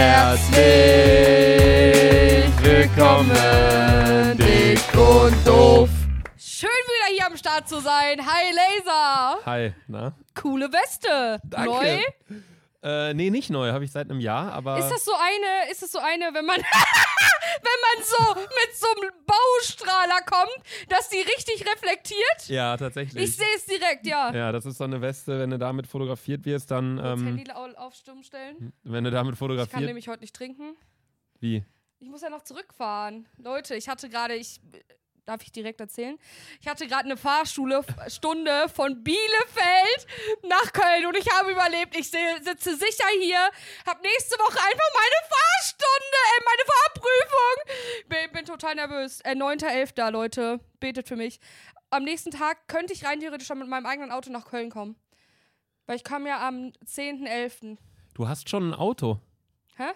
[0.00, 0.56] Herzlich
[2.62, 5.90] willkommen, dick und doof.
[6.38, 8.18] Schön wieder hier am Start zu sein.
[8.18, 9.44] Hi Laser.
[9.44, 10.14] Hi, na?
[10.34, 11.42] Coole Weste.
[11.44, 11.70] Danke.
[11.70, 11.98] Neu?
[12.82, 14.78] Äh, nee, nicht neu, habe ich seit einem Jahr, aber.
[14.78, 18.86] Ist das so eine, ist das so eine, wenn man, wenn man so mit so
[19.00, 22.48] einem Baustrahler kommt, dass die richtig reflektiert?
[22.48, 23.22] ja, tatsächlich.
[23.24, 24.32] Ich sehe es direkt, ja.
[24.34, 26.98] ja, das ist so eine Weste, wenn du damit fotografiert wirst, dann.
[26.98, 28.72] Ähm, Handy au- auf Stumm stellen.
[28.82, 29.82] wenn du damit Ich kann fotografiert.
[29.82, 30.74] nämlich heute nicht trinken.
[31.38, 31.64] Wie?
[31.98, 33.28] Ich muss ja noch zurückfahren.
[33.36, 34.58] Leute, ich hatte gerade, ich
[35.30, 36.18] darf ich direkt erzählen?
[36.60, 40.06] Ich hatte gerade eine Fahrschule Stunde von Bielefeld
[40.42, 41.96] nach Köln und ich habe überlebt.
[41.96, 43.38] Ich sitze sicher hier,
[43.86, 48.08] habe nächste Woche einfach meine Fahrstunde, äh, meine Fahrprüfung.
[48.08, 49.20] Bin, bin total nervös.
[49.20, 50.10] Äh, 9.11.
[50.10, 51.38] Leute, betet für mich.
[51.90, 54.96] Am nächsten Tag könnte ich rein theoretisch schon mit meinem eigenen Auto nach Köln kommen.
[55.86, 57.78] Weil ich kam ja am 10.11.
[58.14, 59.20] Du hast schon ein Auto.
[59.76, 59.90] Hä?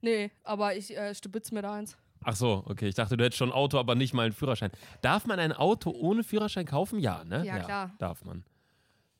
[0.00, 1.96] Nee, aber ich äh, stibitz mir da eins.
[2.24, 2.88] Ach so, okay.
[2.88, 4.70] Ich dachte, du hättest schon ein Auto, aber nicht mal einen Führerschein.
[5.00, 6.98] Darf man ein Auto ohne Führerschein kaufen?
[6.98, 7.44] Ja, ne?
[7.44, 7.90] Ja, klar.
[7.98, 8.44] Darf man.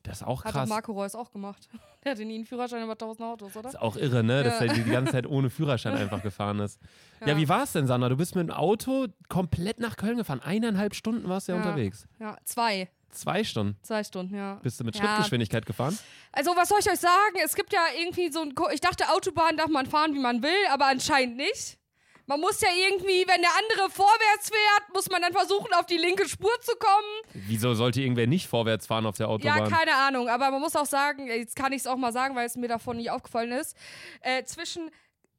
[0.05, 0.69] Das ist auch Hat krass.
[0.69, 1.69] Marco Reus auch gemacht.
[2.05, 3.69] Der hatte nie einen Führerschein über 1000 Autos, oder?
[3.69, 4.43] ist auch irre, ne?
[4.43, 4.67] Dass Ja.
[4.67, 6.81] er die ganze Zeit ohne Führerschein einfach gefahren ist.
[7.21, 7.37] Ja, Ja.
[7.37, 8.09] wie war es denn, Sandra?
[8.09, 10.41] Du bist mit dem Auto komplett nach Köln gefahren.
[10.41, 11.65] Eineinhalb Stunden warst du ja, Ja.
[11.65, 12.09] unterwegs.
[12.19, 12.89] Ja, zwei.
[13.11, 13.77] Zwei Stunden.
[13.83, 14.55] Zwei Stunden, ja.
[14.63, 15.03] Bist du mit Ja.
[15.05, 15.97] Schrittgeschwindigkeit gefahren?
[16.33, 17.37] Also, was soll ich euch sagen?
[17.45, 18.55] Es gibt ja irgendwie so ein.
[18.57, 21.79] Ko ich dachte, Autobahn darf man fahren, wie man will, aber anscheinend nicht.
[22.27, 25.97] Man muss ja irgendwie, wenn der andere vorwärts fährt, muss man dann versuchen, auf die
[25.97, 27.45] linke Spur zu kommen.
[27.49, 29.59] Wieso sollte irgendwer nicht vorwärts fahren auf der Autobahn?
[29.59, 30.29] Ja, keine Ahnung.
[30.29, 32.69] Aber man muss auch sagen, jetzt kann ich es auch mal sagen, weil es mir
[32.69, 33.77] davon nicht aufgefallen ist.
[34.21, 34.91] Äh, zwischen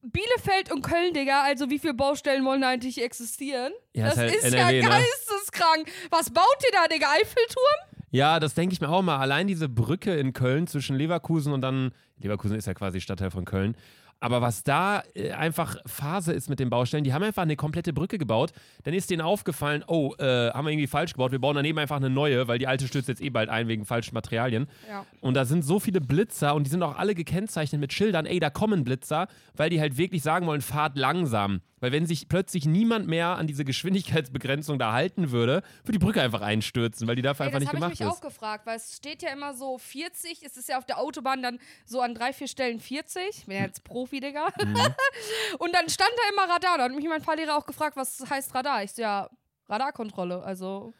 [0.02, 3.72] Bielefeld und Köln, Digga, also wie viele Baustellen wollen da eigentlich existieren?
[3.94, 4.90] Ja, das ist halt ist NRW, ja ne?
[4.90, 5.88] geisteskrank.
[6.10, 7.08] Was baut ihr da, Digga?
[7.12, 7.94] Eiffelturm?
[8.12, 9.18] Ja, das denke ich mir auch mal.
[9.18, 11.94] Allein diese Brücke in Köln zwischen Leverkusen und dann.
[12.18, 13.76] Leverkusen ist ja quasi Stadtteil von Köln.
[14.24, 17.92] Aber was da äh, einfach Phase ist mit den Baustellen, die haben einfach eine komplette
[17.92, 18.54] Brücke gebaut.
[18.84, 21.34] Dann ist denen aufgefallen, oh, äh, haben wir irgendwie falsch gebaut.
[21.34, 23.84] Wir bauen daneben einfach eine neue, weil die alte stürzt jetzt eh bald ein wegen
[23.84, 24.68] falschen Materialien.
[24.88, 25.06] Ja.
[25.20, 28.40] Und da sind so viele Blitzer und die sind auch alle gekennzeichnet mit Schildern, ey,
[28.40, 31.60] da kommen Blitzer, weil die halt wirklich sagen wollen, fahrt langsam.
[31.84, 36.22] Weil wenn sich plötzlich niemand mehr an diese Geschwindigkeitsbegrenzung da halten würde, würde die Brücke
[36.22, 38.08] einfach einstürzen, weil die dafür Ey, einfach das nicht habe ich gemacht mich ist.
[38.08, 41.42] auch gefragt, weil es steht ja immer so 40, es ist ja auf der Autobahn
[41.44, 43.22] dann so an drei, vier Stellen 40.
[43.32, 44.48] Ich bin ja jetzt Profi, Digga.
[44.64, 44.78] Mhm.
[45.60, 46.78] Und dann stand da immer Radar.
[46.78, 48.82] Da hat mich mein Fahrlehrer auch gefragt, was heißt Radar?
[48.84, 49.30] Ich so, ja,
[49.68, 50.94] Radarkontrolle, also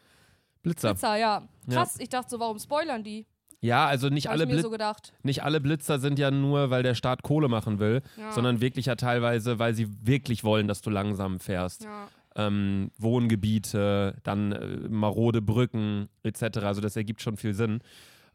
[0.60, 0.90] Blitzer.
[0.90, 1.48] Blitzer, ja.
[1.66, 3.24] Krass, ich dachte so, warum spoilern die?
[3.64, 4.76] Ja, also nicht alle, Blitz so
[5.22, 8.30] nicht alle Blitzer sind ja nur, weil der Staat Kohle machen will, Ja.
[8.30, 11.84] sondern wirklich ja teilweise, weil sie wirklich wollen, dass du langsam fährst.
[11.84, 12.08] Ja.
[12.36, 16.58] Ähm, Wohngebiete, dann äh, marode Brücken etc.
[16.58, 17.80] Also das ergibt schon viel Sinn.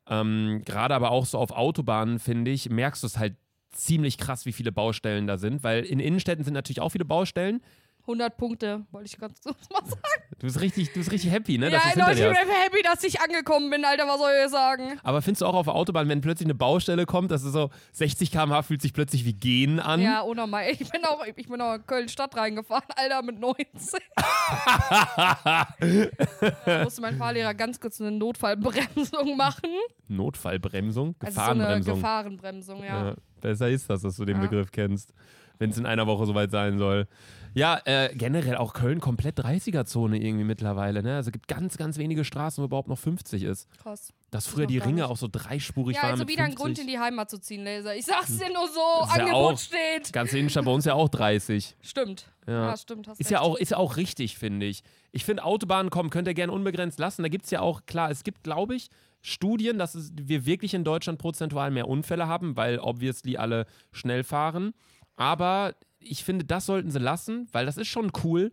[0.07, 3.35] Ähm, Gerade aber auch so auf Autobahnen, finde ich, merkst du es halt
[3.71, 7.61] ziemlich krass, wie viele Baustellen da sind, weil in Innenstädten sind natürlich auch viele Baustellen.
[8.09, 10.01] 100 Punkte, wollte ich ganz kurz mal sagen.
[10.39, 11.69] Du bist richtig, du bist richtig happy, ne?
[11.69, 14.99] ja, Leute, ich bin happy, dass ich angekommen bin, Alter, was soll ich sagen?
[15.03, 17.69] Aber findest du auch auf der Autobahn, wenn plötzlich eine Baustelle kommt, dass es so
[17.93, 20.01] 60 km/h fühlt sich plötzlich wie Gehen an?
[20.01, 20.65] Ja, unnormal.
[20.71, 23.99] Ich bin auch, ich bin auch in Köln-Stadt reingefahren, Alter, mit 19.
[24.15, 25.67] da
[26.83, 29.69] musste mein Fahrlehrer ganz kurz eine Notfallbremsung machen.
[30.07, 31.95] Notfallbremsung, Also so eine Gefahrenbremsung.
[31.95, 33.09] Gefahrenbremsung, ja.
[33.09, 34.43] Ja, besser ist das, dass du den Ja.
[34.43, 35.13] Begriff kennst,
[35.59, 37.07] wenn es in einer Woche soweit sein soll.
[37.53, 41.01] Ja, äh, generell auch Köln komplett 30er-Zone irgendwie mittlerweile.
[41.03, 41.15] Ne?
[41.15, 43.67] Also es gibt ganz, ganz wenige Straßen, wo überhaupt noch 50 ist.
[43.81, 44.13] Krass.
[44.31, 45.03] Dass früher die Ringe nicht.
[45.03, 46.11] auch so dreispurig Ja, waren.
[46.11, 46.63] also mit wieder ein 50.
[46.63, 47.95] Grund, in die Heimat zu ziehen, Laser.
[47.95, 50.13] Ich sag's dir nur so, ist ja Angebot auch- steht.
[50.13, 51.75] Ganze Innenstadt bei uns ja auch 30.
[51.81, 52.25] Stimmt.
[52.47, 52.67] Ja.
[52.69, 53.07] Ja, stimmt.
[53.07, 53.47] Hast Ist ja, recht.
[53.49, 54.83] auch, ist ja auch richtig, finde ich.
[55.11, 57.23] Ich finde, Autobahnen kommen, könnt ihr gerne unbegrenzt lassen.
[57.23, 58.89] Da gibt es ja auch, klar, es gibt, glaube ich,
[59.21, 64.23] Studien, dass es, wir wirklich in Deutschland prozentual mehr Unfälle haben, weil obviously alle schnell
[64.23, 64.73] fahren.
[65.17, 68.51] Aber ich finde, das sollten sie lassen, weil das ist schon cool.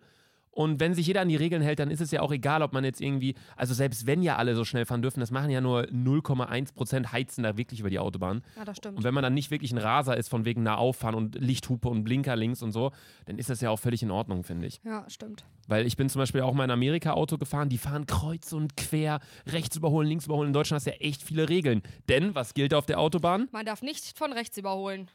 [0.57, 2.73] Und wenn sich jeder an die Regeln hält, dann ist es ja auch egal, ob
[2.73, 5.61] man jetzt irgendwie, also selbst wenn ja alle so schnell fahren dürfen, das machen ja
[5.61, 8.43] nur 0,1 Prozent heizen da wirklich über die Autobahn.
[8.57, 8.97] Ja, das stimmt.
[8.97, 11.91] Und wenn man dann nicht wirklich ein Raser ist, von wegen nah auffahren und Lichthupe
[11.91, 12.93] und Blinker links und so,
[13.27, 14.81] dann ist das ja auch völlig in Ordnung, finde ich.
[14.83, 15.45] Ja, stimmt.
[15.69, 18.79] Weil ich bin zum Beispiel auch mal in Amerika Auto gefahren, die fahren kreuz und
[18.79, 20.47] quer, rechts überholen, links überholen.
[20.47, 21.83] In Deutschland hast du ja echt viele Regeln.
[22.09, 23.51] Denn was gilt auf der Autobahn?
[23.53, 25.11] Man darf nicht von rechts überholen.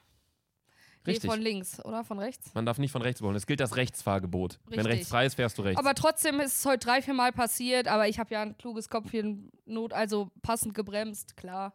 [1.05, 1.29] Nee, Richtig.
[1.31, 2.03] von links, oder?
[2.03, 2.53] Von rechts?
[2.53, 3.35] Man darf nicht von rechts überholen.
[3.37, 4.59] Es gilt das Rechtsfahrgebot.
[4.67, 4.93] Wenn Richtig.
[4.93, 5.79] rechts frei ist, fährst du rechts.
[5.79, 8.87] Aber trotzdem ist es heute drei, vier Mal passiert, aber ich habe ja ein kluges
[8.89, 11.73] Kopfchen Not, also passend gebremst, klar.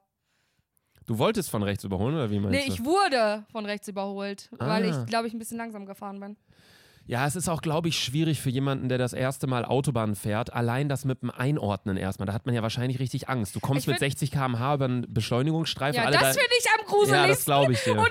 [1.06, 2.72] du wolltest von rechts überholen oder wie meinst Nee, du?
[2.72, 5.00] ich wurde von rechts überholt, weil Ah.
[5.02, 6.36] ich, glaube ich, ein bisschen langsam gefahren bin.
[7.08, 10.52] Ja, es ist auch, glaube ich, schwierig für jemanden, der das erste Mal Autobahn fährt.
[10.52, 12.26] Allein das mit dem Einordnen erstmal.
[12.26, 13.54] Da hat man ja wahrscheinlich richtig Angst.
[13.54, 16.02] Du kommst Ich mit find- 60 km/h über einen Beschleunigungsstreifen.
[16.02, 17.44] Ja, das da- finde ich am Ja, das gruseligsten.
[17.44, 17.92] glaube ich dir.
[17.92, 18.08] Und dann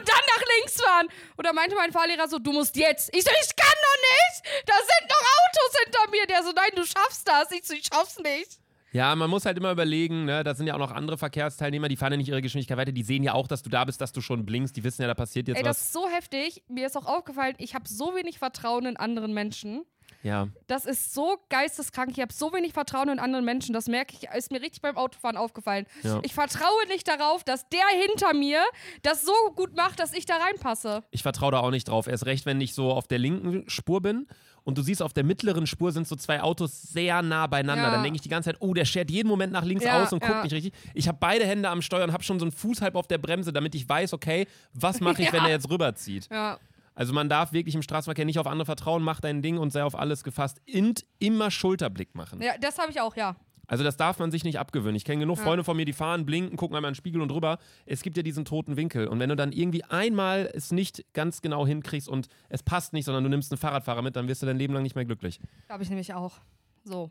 [0.60, 1.07] links fahren.
[1.38, 3.13] Und da meinte mein Fahrlehrer so, du musst jetzt.
[3.16, 4.68] Ich so, ich kann doch nicht.
[4.68, 6.28] Da sind noch Autos hinter mir.
[6.28, 7.52] Der so, nein, du schaffst das.
[7.52, 8.60] Ich so, ich schaff's nicht.
[8.96, 11.98] Ja, man muss halt immer überlegen, ne, da sind ja auch noch andere Verkehrsteilnehmer, die
[11.98, 14.13] fahren ja nicht ihre Geschwindigkeit weiter, die sehen ja auch, dass du da bist, dass
[14.13, 15.86] du schon blinkst, die wissen ja, da passiert jetzt Ey, das was.
[15.88, 16.63] ist so heftig.
[16.69, 19.84] Mir ist auch aufgefallen, ich habe so wenig Vertrauen in anderen Menschen.
[20.25, 20.48] Ja.
[20.66, 22.10] Das ist so geisteskrank.
[22.12, 23.74] Ich habe so wenig Vertrauen in anderen Menschen.
[23.74, 25.86] Das merke ich, ist mir richtig beim Autofahren aufgefallen.
[26.01, 26.19] Ja.
[26.24, 28.60] Ich vertraue nicht darauf, dass der hinter mir
[29.04, 31.04] das so gut macht, dass ich da reinpasse.
[31.12, 32.07] Ich vertraue da auch nicht drauf.
[32.07, 34.25] Erst recht, wenn ich so auf der linken Spur bin
[34.63, 37.83] und du siehst, auf der mittleren Spur sind so zwei Autos sehr nah beieinander.
[37.83, 37.92] Ja.
[37.92, 40.12] Dann denke ich die ganze Zeit, oh, der schert jeden Moment nach links Ja, aus
[40.12, 40.42] und guckt ja.
[40.42, 40.74] nicht richtig.
[40.95, 43.19] Ich habe beide Hände am Steuer und habe schon so einen Fuß halb auf der
[43.19, 46.28] Bremse, damit ich weiß, okay, was mache ich, wenn er jetzt rüberzieht.
[46.31, 46.57] Ja.
[46.95, 49.83] Also man darf wirklich im Straßenverkehr nicht auf andere vertrauen, mach dein Ding und sei
[49.83, 50.62] auf alles gefasst.
[50.74, 52.42] Und immer Schulterblick machen.
[52.42, 53.36] Ja, das habe ich auch, ja.
[53.68, 54.95] Also das darf man sich nicht abgewöhnen.
[54.95, 55.44] Ich kenne genug Ja.
[55.44, 57.57] Freunde von mir, die fahren, blinken, gucken einmal in den Spiegel und rüber.
[57.86, 59.07] Es gibt ja diesen toten Winkel.
[59.07, 63.06] Und wenn du dann irgendwie einmal es nicht ganz genau hinkriegst und es passt nicht,
[63.06, 65.39] sondern du nimmst einen Fahrradfahrer mit, dann wirst du dein Leben lang nicht mehr glücklich.
[65.68, 66.39] Habe ich nämlich auch.
[66.83, 67.09] So.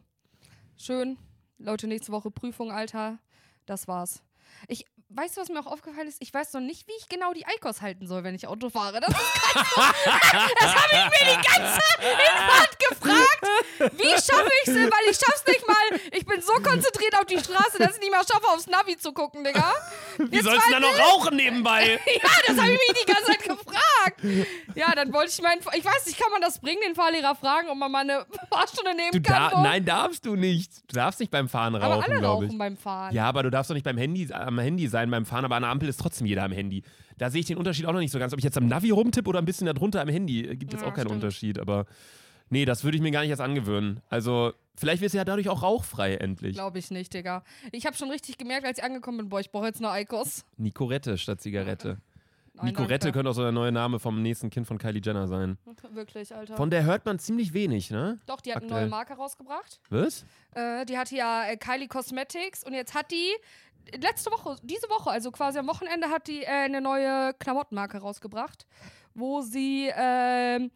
[0.76, 1.16] Schön.
[1.58, 3.18] Leute, nächste Woche Prüfung, Alter.
[3.66, 4.22] Das war's.
[4.68, 4.84] Ich,
[5.14, 6.20] weißt du, was mir auch aufgefallen ist?
[6.20, 9.00] Ich weiß noch nicht, wie ich genau die Eikos halten soll, wenn ich Auto fahre.
[9.00, 13.92] Das Das habe ich mir die ganze Hinfahrt gefragt.
[13.98, 14.74] Wie schaffe ich es?
[14.76, 16.00] Weil ich schaff's nicht mal.
[16.12, 19.12] Ich bin so konzentriert auf die Straße, dass ich nicht mal schaffe, aufs Navi zu
[19.12, 19.72] gucken, Digga.
[20.18, 22.00] Wie Jetzt sollst du dann noch rauchen nebenbei?
[22.24, 24.20] Ja, das habe ich mich die ganze Zeit gefragt.
[24.74, 25.60] Ja, dann wollte ich meinen.
[25.76, 28.94] Ich weiß nicht, kann man das bringen, den Fahrlehrer fragen, ob man mal eine Fahrstunde
[28.94, 29.50] nehmen Du kann?
[29.50, 30.70] da nein, darfst du nicht.
[30.90, 32.48] Du darfst nicht beim Fahren Aber rauchen, alle glaube ich.
[32.50, 33.14] rauchen beim Fahren.
[33.14, 35.62] Ja, aber du darfst doch nicht beim Handy, am Handy sein beim Fahren, aber an
[35.62, 36.82] der Ampel ist trotzdem jeder am Handy.
[37.18, 38.32] Da sehe ich den Unterschied auch noch nicht so ganz.
[38.32, 40.88] Ob ich jetzt am Navi rumtippe oder ein bisschen darunter am Handy, gibt jetzt Ja,
[40.88, 41.22] auch keinen stimmt.
[41.22, 41.58] Unterschied.
[41.58, 41.86] Aber
[42.50, 44.00] nee, das würde ich mir gar nicht erst angewöhnen.
[44.08, 46.54] Also, vielleicht wirst du ja dadurch auch rauchfrei endlich.
[46.54, 47.44] Glaube ich nicht, Digga.
[47.72, 50.44] Ich habe schon richtig gemerkt, als ich angekommen bin, boah, ich brauche jetzt eine Eikos.
[50.56, 51.98] Nicorette statt Zigarette.
[52.56, 53.12] Nein, Nicorette danke.
[53.18, 55.58] könnte auch so der neue Name vom nächsten Kind von Kylie Jenner sein.
[55.90, 56.56] Wirklich, Alter.
[56.56, 58.20] Von der hört man ziemlich wenig, ne?
[58.26, 58.82] Doch, die hat eine aktuell.
[58.82, 59.80] neue Marke rausgebracht.
[59.90, 60.24] Was?
[60.54, 63.32] Äh, die hatte ja äh, Kylie Cosmetics und jetzt hat die
[63.92, 68.66] letzte Woche, diese Woche, also quasi am Wochenende, hat die äh, eine neue Klamottenmarke rausgebracht,
[69.14, 70.70] wo sie ähm,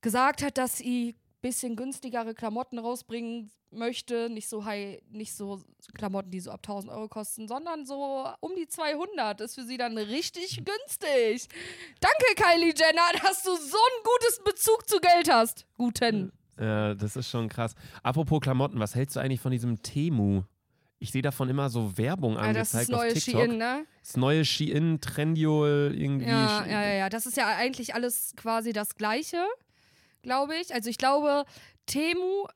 [0.00, 5.62] gesagt hat, dass sie bisschen günstigere Klamotten rausbringen möchte, nicht so high, nicht so
[5.94, 9.76] Klamotten, die so ab 1000 Euro kosten, sondern so um die 200 ist für sie
[9.76, 11.48] dann richtig günstig.
[12.00, 15.66] Danke, Kylie Jenner, dass du so einen guten Bezug zu Geld hast.
[15.76, 16.32] Guten.
[16.58, 17.74] Ja, das ist schon krass.
[18.02, 20.42] Apropos Klamotten, was hältst du eigentlich von diesem Temu?
[21.02, 23.40] Ich sehe davon immer so Werbung Ah, das angezeigt ist neue auf TikTok.
[23.40, 23.86] Shein, ne?
[24.02, 26.28] Das neue Shein, Trendiol, irgendwie.
[26.28, 27.08] Ja, ja, ja, ja.
[27.08, 29.42] Das ist ja eigentlich alles quasi das Gleiche,
[30.22, 30.74] glaube ich.
[30.74, 31.44] Also ich glaube,
[31.86, 32.46] Temu,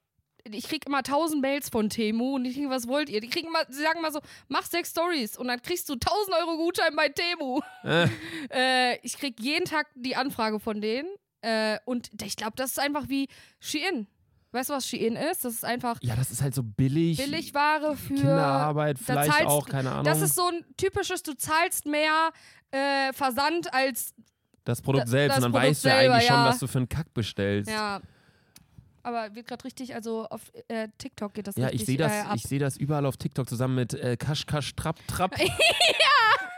[0.44, 3.22] ich krieg immer tausend Mails von Temu und ich denke, was wollt ihr?
[3.22, 6.36] Die kriegen immer, sie sagen mal so, mach sechs Stories und dann kriegst du 1000
[6.36, 7.60] Euro Gutschein bei Temu.
[7.82, 8.08] Äh,
[8.50, 11.08] Äh, ich krieg jeden Tag die Anfrage von denen
[11.40, 14.06] äh, und ich glaube, das ist einfach wie Shein.
[14.54, 15.44] Weißt du, was Shein ist?
[15.44, 17.18] Das ist einfach ja, das ist halt so billig.
[17.18, 20.04] Billigware für Kinderarbeit, vielleicht zahlst- auch, keine Ahnung.
[20.04, 22.30] Das ist so ein typisches, du zahlst mehr
[22.70, 24.14] äh, Versand als
[24.64, 25.36] das Produkt selbst.
[25.36, 26.46] das Und dann Produkt weißt du ja selber, eigentlich schon, ja.
[26.46, 27.70] was du für einen Kack bestellst.
[27.70, 28.00] Ja.
[29.02, 32.12] Aber wird gerade richtig, also auf äh, TikTok geht das Ja, richtig ich sehe das,
[32.12, 32.36] äh, ab.
[32.36, 35.34] ich sehe das überall auf TikTok zusammen mit äh, Kasch, Kasch, Trapp, Trapp.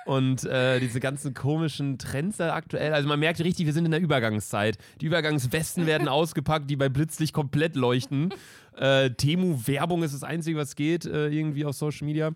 [0.07, 2.93] Und äh, diese ganzen komischen Trends da aktuell.
[2.95, 4.79] Also man merkt richtig, wir sind in der Übergangszeit.
[5.01, 8.33] Die Übergangswesten werden ausgepackt, die bei Blitzlicht komplett leuchten.
[8.77, 12.31] Äh, Temu-Werbung ist das Einzige, was geht, äh, irgendwie auf Social Media.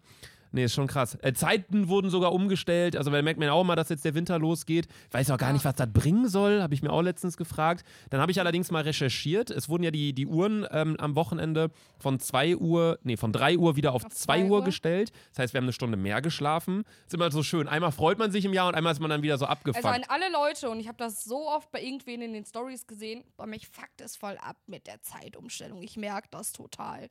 [0.52, 1.16] Nee, ist schon krass.
[1.22, 2.96] Äh, Zeiten wurden sogar umgestellt.
[2.96, 4.88] Also, da merkt man auch mal, dass jetzt der Winter losgeht.
[5.12, 5.52] Weiß auch gar Ja.
[5.52, 6.60] nicht, was das bringen soll.
[6.62, 7.84] Habe ich mir auch letztens gefragt.
[8.10, 9.50] Dann habe ich allerdings mal recherchiert.
[9.50, 13.58] Es wurden ja die, die Uhren ähm, am Wochenende von 2 Uhr, nee, von 3
[13.58, 14.64] Uhr wieder auf Auf 2 2 Uhr Uhr.
[14.64, 15.12] gestellt.
[15.30, 16.84] Das heißt, wir haben eine Stunde mehr geschlafen.
[17.06, 17.68] Ist immer so schön.
[17.68, 19.84] Einmal freut man sich im Jahr und einmal ist man dann wieder so abgefuckt.
[19.84, 22.86] Also an alle Leute, und ich habe das so oft bei irgendwen in den Stories
[22.86, 25.82] gesehen, bei mich fuckt es voll ab mit der Zeitumstellung.
[25.82, 27.08] Ich merke das total.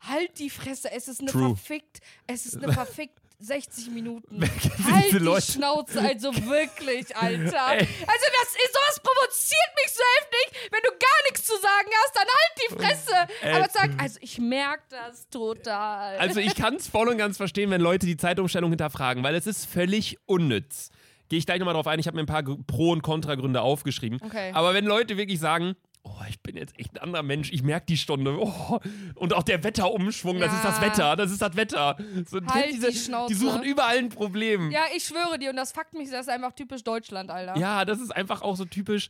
[0.00, 1.54] Halt die Fresse, es ist eine True.
[1.54, 4.40] verfickt, es ist eine verfickt 60 Minuten.
[4.42, 5.52] halt die Leute?
[5.52, 7.72] Schnauze, also wirklich, Alter.
[7.72, 7.78] Ey.
[7.78, 10.70] Also das ist, sowas provoziert mich so heftig.
[10.70, 13.32] Wenn du gar nichts zu sagen hast, dann halt die Fresse.
[13.42, 13.52] Ey.
[13.54, 16.18] Aber sag, also ich merke das total.
[16.18, 19.46] Also ich kann es voll und ganz verstehen, wenn Leute die Zeitumstellung hinterfragen, weil es
[19.46, 20.90] ist völlig unnütz.
[21.30, 21.98] Gehe ich gleich nochmal drauf ein.
[21.98, 24.20] Ich habe mir ein paar Pro- und Kontragründe aufgeschrieben.
[24.22, 24.50] Okay.
[24.52, 27.86] Aber wenn Leute wirklich sagen, oh, ich bin jetzt echt ein anderer Mensch, ich merke
[27.86, 28.36] die Stunde.
[28.40, 28.78] Oh,
[29.16, 30.56] und auch der Wetterumschwung, das Ja.
[30.58, 31.96] ist das Wetter, das ist das Wetter.
[32.28, 33.32] So, Halt diese, die Schnauze.
[33.34, 34.70] die suchen überall ein Problem.
[34.70, 37.56] ja, ich schwöre dir, und das fuckt mich, das ist einfach typisch Deutschland, Alter.
[37.58, 39.08] Ja, das ist einfach auch so typisch.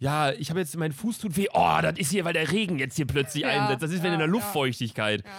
[0.00, 1.48] Ja, ich habe jetzt, mein Fuß tut weh.
[1.52, 3.82] Oh, das ist hier, weil der Regen jetzt hier plötzlich Ja, einsetzt.
[3.82, 4.28] Das ist, wenn ja, in der.
[4.28, 5.24] Luftfeuchtigkeit.
[5.24, 5.30] Ja.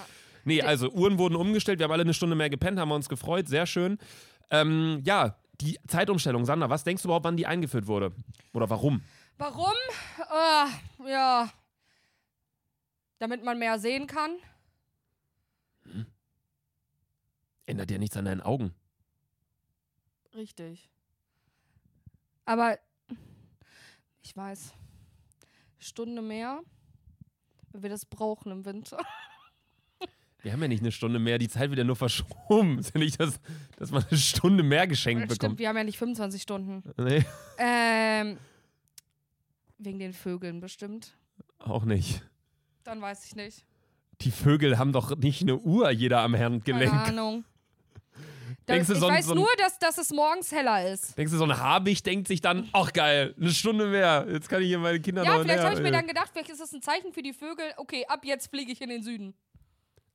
[0.44, 1.80] Nee, also Uhren wurden umgestellt.
[1.80, 3.48] Wir haben alle eine Stunde mehr gepennt, haben wir uns gefreut.
[3.48, 3.98] Sehr schön.
[4.52, 8.14] Ähm, ja, Die Zeitumstellung, Sandra, was denkst du überhaupt, wann die eingeführt wurde?
[8.54, 9.02] Oder warum?
[9.40, 9.74] Warum?
[10.30, 11.50] Äh, ja.
[13.20, 14.38] Damit man mehr sehen kann.
[17.66, 18.74] Ändert ja nichts an deinen Augen.
[20.36, 20.90] Richtig.
[22.46, 22.78] Aber
[24.22, 24.74] ich weiß.
[25.78, 26.62] Stunde mehr,
[27.72, 28.98] wenn wir das brauchen im Winter.
[30.42, 32.80] Wir haben ja nicht eine Stunde mehr, die Zeit wird ja nur verschoben.
[32.80, 33.42] Ist ja nicht, dass,
[33.76, 35.60] dass man eine Stunde mehr geschenkt Stimmt, bekommt.
[35.60, 36.82] wir haben ja nicht 25 Stunden.
[36.96, 37.26] Nee,
[37.58, 38.38] Ähm,
[39.80, 41.16] wegen den Vögeln bestimmt.
[41.60, 42.22] auch nicht.
[42.84, 43.66] Dann weiß ich nicht.
[44.22, 46.94] Die Vögel haben doch nicht eine Uhr jeder am Keine Handgelenk.
[46.94, 47.44] Ahnung.
[48.66, 50.92] Da, Denkst du, ich so ein- weiß so ein- nur, dass, dass es morgens heller
[50.92, 51.18] ist.
[51.18, 54.28] Denkst du, so ein Habicht denkt sich dann, ach geil, eine Stunde mehr.
[54.30, 56.62] Jetzt kann ich hier meine Kinder Ja, vielleicht habe ich mir dann gedacht, vielleicht ist
[56.62, 57.66] das ein Zeichen für die Vögel.
[57.78, 59.34] Okay, ab jetzt fliege ich in den Süden.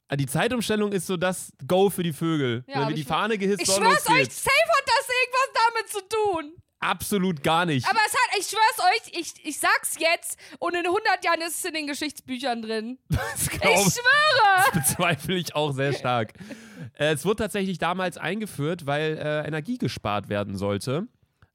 [0.09, 2.65] Ah, Die Zeitumstellung ist so das Go für die Vögel.
[2.69, 6.01] Ja, Wenn wir die Fahne gehisst Ich schwör's euch, safe hat das irgendwas damit zu
[6.09, 6.53] tun.
[6.81, 7.87] Absolut gar nicht.
[7.89, 8.84] Aber es hat, ich schwör's euch,
[9.19, 12.99] ich, ich sag's jetzt und in 100 Jahren ist es in den Geschichtsbüchern drin.
[13.09, 14.65] das, Ich glaub, schwöre!
[14.73, 16.33] das bezweifle ich auch sehr stark.
[16.99, 21.07] äh, es wurde tatsächlich damals eingeführt, weil äh, Energie gespart werden sollte.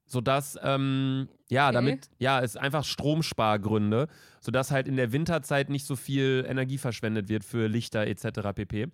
[0.06, 1.74] Sodass, ähm, ja, Okay.
[1.76, 4.08] damit, ja, es einfach Stromspargründe,
[4.40, 8.54] sodass halt in der Winterzeit nicht so viel Energie verschwendet wird für Lichter etc.
[8.56, 8.88] pp.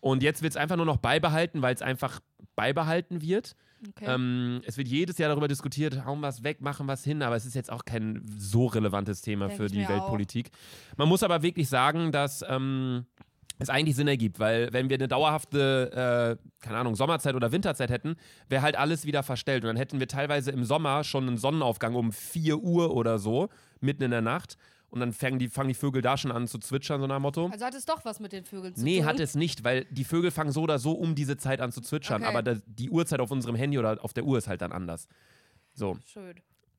[0.00, 2.20] Und jetzt wird es einfach nur noch beibehalten, weil es einfach
[2.54, 3.56] beibehalten wird.
[3.88, 4.06] Okay.
[4.06, 7.46] Ähm, es wird jedes Jahr darüber diskutiert, hauen was weg, machen was hin, aber es
[7.46, 9.90] ist jetzt auch kein so relevantes Thema Denk für die mir auch.
[9.90, 10.50] Weltpolitik.
[10.96, 13.06] Man muss aber wirklich sagen, dass ähm,
[13.58, 17.90] es eigentlich Sinn ergibt, weil wenn wir eine dauerhafte, äh, keine Ahnung, Sommerzeit oder Winterzeit
[17.90, 18.16] hätten,
[18.48, 21.94] wäre halt alles wieder verstellt und dann hätten wir teilweise im Sommer schon einen Sonnenaufgang
[21.94, 23.48] um 4 Uhr oder so,
[23.80, 24.56] mitten in der Nacht
[24.92, 27.22] und dann fangen die, fangen die Vögel da schon an zu zwitschern, so nach dem
[27.22, 27.48] Motto.
[27.52, 29.06] also hat es doch was mit den Vögeln zu Nee, tun.
[29.06, 31.80] hat es nicht, weil die Vögel fangen so oder so um diese Zeit an zu
[31.80, 32.30] zwitschern, Okay.
[32.30, 35.08] aber das, die Uhrzeit auf unserem Handy oder auf der Uhr ist halt dann anders.
[35.74, 35.96] So.
[36.06, 36.34] Schön.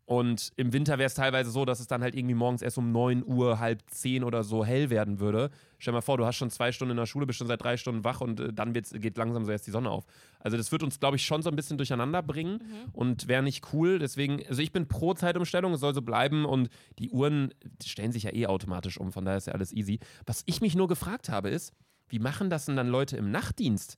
[0.05, 2.91] Und im Winter wäre es teilweise so, dass es dann halt irgendwie morgens erst um
[2.91, 5.50] 9 Uhr, halb 10 oder so hell werden würde.
[5.83, 7.61] Stell dir mal vor, du hast schon zwei Stunden in der Schule, bist schon seit
[7.61, 10.05] drei Stunden wach und äh, dann geht langsam so erst die Sonne auf.
[10.39, 12.61] Also das wird uns, glaube ich, schon so ein bisschen durcheinander bringen
[12.93, 13.99] und wäre nicht cool.
[13.99, 18.23] Deswegen, also ich bin pro Zeitumstellung, es soll so bleiben und die Uhren stellen sich
[18.23, 19.99] ja eh automatisch um, von daher ist ja alles easy.
[20.25, 21.73] Was ich mich nur gefragt habe ist,
[22.07, 23.97] wie machen das denn dann Leute im Nachtdienst?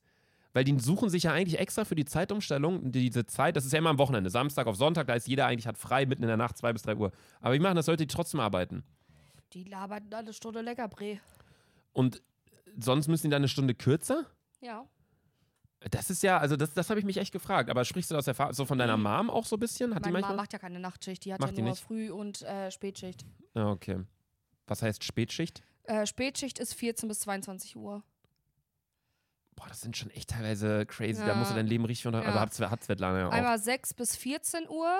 [0.54, 3.78] Weil die suchen sich ja eigentlich extra für die Zeitumstellung, diese Zeit, das ist ja
[3.78, 6.36] immer am Wochenende, Samstag auf Sonntag, da ist jeder eigentlich hat frei mitten in der
[6.36, 7.12] Nacht, zwei bis drei Uhr.
[7.40, 8.82] Aber wie machen das Leute, die trotzdem arbeiten?
[9.52, 11.20] Die labern eine Stunde Leckerbré.
[11.96, 12.22] Und
[12.78, 14.26] sonst müssen die dann eine Stunde kürzer?
[14.60, 14.86] Ja.
[15.90, 17.70] Das ist ja, also das, das habe ich mich echt gefragt.
[17.70, 19.94] Aber sprichst du das Erfahrung, so von deiner Mom auch so ein bisschen?
[19.94, 20.36] Hat die Meine Mama manchmal?
[20.44, 21.76] macht ja keine Nachtschicht, die hat Macht ja die nur?
[21.76, 23.24] Früh- und äh, Spätschicht.
[23.54, 24.04] Ja, okay.
[24.66, 25.62] Was heißt Spätschicht?
[25.84, 28.02] Äh, Spätschicht ist 14 bis 22 Uhr.
[29.54, 31.20] Boah, das sind schon echt teilweise crazy.
[31.20, 31.34] Da Ja.
[31.34, 32.18] musst du dein Leben richtig unter.
[32.18, 32.40] Also Ja.
[32.40, 33.32] hat, Sve- hat Svetlana ja auch.
[33.32, 34.98] Einmal 6 bis 14 Uhr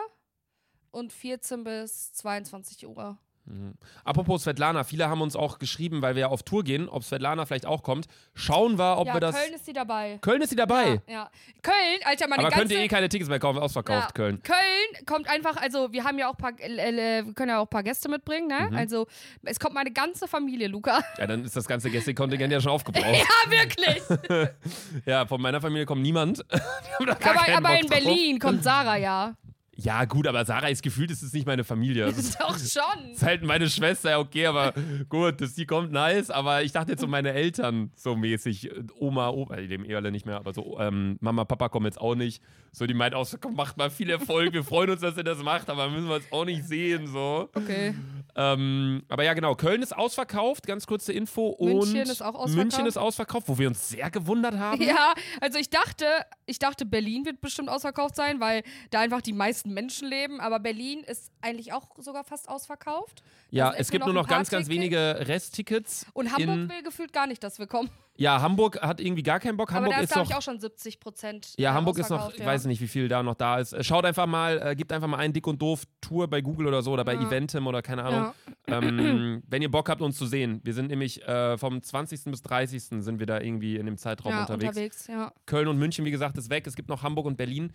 [0.93, 3.19] und 14 bis 22 Uhr.
[3.47, 3.75] Mhm.
[4.05, 7.47] Apropos Svetlana, viele haben uns auch geschrieben, weil wir ja auf Tour gehen, ob Svetlana
[7.47, 8.07] vielleicht auch kommt.
[8.35, 9.37] Schauen wir, ob ja, wir das.
[9.37, 10.19] Köln ist sie dabei.
[10.21, 11.01] Köln ist sie dabei.
[11.07, 11.31] Ja, ja.
[11.63, 12.63] Köln, Alter, meine Aber ganze...
[12.63, 14.43] könnt ihr eh keine Tickets mehr kaufen, ausverkauft, Ja, Köln.
[14.43, 17.67] Köln kommt einfach, also wir haben ja auch paar, äh, äh, wir können ja auch
[17.67, 18.69] ein paar Gäste mitbringen, ne?
[18.71, 18.77] Mhm.
[18.77, 19.07] Also
[19.45, 21.05] es kommt meine ganze Familie, Luca.
[21.19, 23.07] Ja, dann ist das ganze Gästekontingent ja schon aufgebraucht.
[23.07, 24.51] ja, wirklich.
[25.07, 26.45] ja, von meiner Familie kommt niemand.
[26.99, 27.87] Aber aber in.
[27.89, 29.35] Berlin kommt Sarah ja.
[29.79, 32.07] Ja, gut, aber Sarah ist gefühlt, es ist nicht meine Familie.
[32.17, 33.11] Das ist, Doch schon.
[33.11, 34.73] ist halt meine Schwester, ja, okay, aber
[35.09, 36.31] gut, dass die kommt, nice.
[36.31, 38.71] Aber ich dachte jetzt so meine Eltern so mäßig.
[38.71, 41.87] äh, Oma, Opa, die leben eh alle nicht mehr, aber so ähm, Mama, Papa kommen
[41.87, 42.43] jetzt auch nicht.
[42.73, 44.53] So, die meint auch so, komm, macht mal viel Erfolg.
[44.53, 47.49] Wir freuen uns, dass ihr das macht, aber müssen wir es auch nicht sehen, so.
[47.55, 47.95] Okay.
[48.37, 49.55] Ähm, aber ja, genau.
[49.55, 51.49] Köln ist ausverkauft, ganz kurze Info.
[51.49, 52.55] Und München ist auch ausverkauft.
[52.55, 54.83] München ist ausverkauft, wo wir uns sehr gewundert haben.
[54.83, 56.05] Ja, also ich dachte,
[56.45, 60.41] ich dachte, Berlin wird bestimmt ausverkauft sein, weil da einfach die meisten Menschen leben.
[60.41, 63.23] Aber Berlin ist eigentlich auch sogar fast ausverkauft.
[63.51, 66.07] Ja, es gibt nur noch noch ein ganz, ganz wenige Resttickets.
[66.13, 67.91] Und Hamburg will gefühlt gar nicht, dass wir kommen.
[68.19, 69.71] Ja, Hamburg hat irgendwie gar keinen Bock.
[69.71, 71.53] Aber Hamburg da ist, glaube ich, auch schon 70 Prozent.
[71.59, 72.47] Ja, äh, Hamburg ist noch, ich ja.
[72.47, 73.85] weiß nicht, wie viel da noch da ist.
[73.85, 76.83] Schaut einfach mal, äh, gebt einfach mal ein Dick und Doof Tour bei Google oder
[76.83, 77.21] so oder bei Ja.
[77.27, 78.33] Eventim oder keine Ahnung.
[78.67, 80.61] Ähm, wenn ihr Bock habt, uns zu sehen.
[80.65, 82.25] Wir sind nämlich äh, vom 20.
[82.25, 82.83] bis 30.
[82.83, 84.69] sind wir da irgendwie in dem Zeitraum Ja, unterwegs.
[84.69, 85.33] unterwegs, ja.
[85.45, 86.67] Köln und München, wie gesagt, ist weg.
[86.67, 87.73] Es gibt noch Hamburg und Berlin.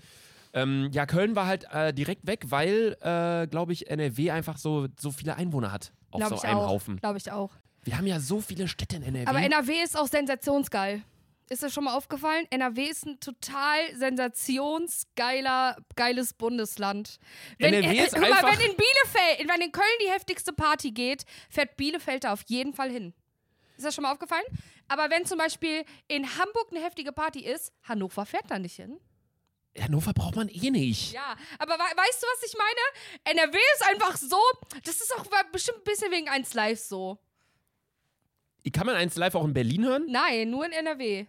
[0.54, 4.88] Ähm, ja, Köln war halt äh, direkt weg, weil, äh, glaube ich, NRW einfach so,
[5.00, 5.94] so viele Einwohner hat.
[6.12, 6.68] Auf Glaube so ich einem auch.
[6.70, 6.98] Haufen.
[6.98, 7.52] Glaube ich auch.
[7.84, 9.28] Wir haben ja so viele Städte in NRW.
[9.28, 11.02] Aber NRW ist auch sensationsgeil.
[11.50, 12.46] Ist das schon mal aufgefallen?
[12.50, 17.18] NRW ist ein total sensationsgeiler, geiles Bundesland.
[17.60, 20.92] Wenn, NRW ist guck mal, einfach- wenn in Bielefeld, wenn in Köln die heftigste Party
[20.92, 23.14] geht, fährt Bielefeld da auf jeden Fall hin.
[23.78, 24.46] Ist das schon mal aufgefallen?
[24.88, 28.98] Aber wenn zum Beispiel in Hamburg eine heftige Party ist, Hannover fährt da nicht hin.
[29.80, 31.14] Hannover braucht man eh nicht.
[31.14, 33.40] Ja, aber we weißt du, was ich meine?
[33.40, 34.38] NRW ist einfach so,
[34.84, 37.18] das ist auch bestimmt ein bisschen wegen 1 Live so.
[38.74, 40.06] Kann man eins live auch in Berlin hören?
[40.08, 41.26] Nein, nur in NRW.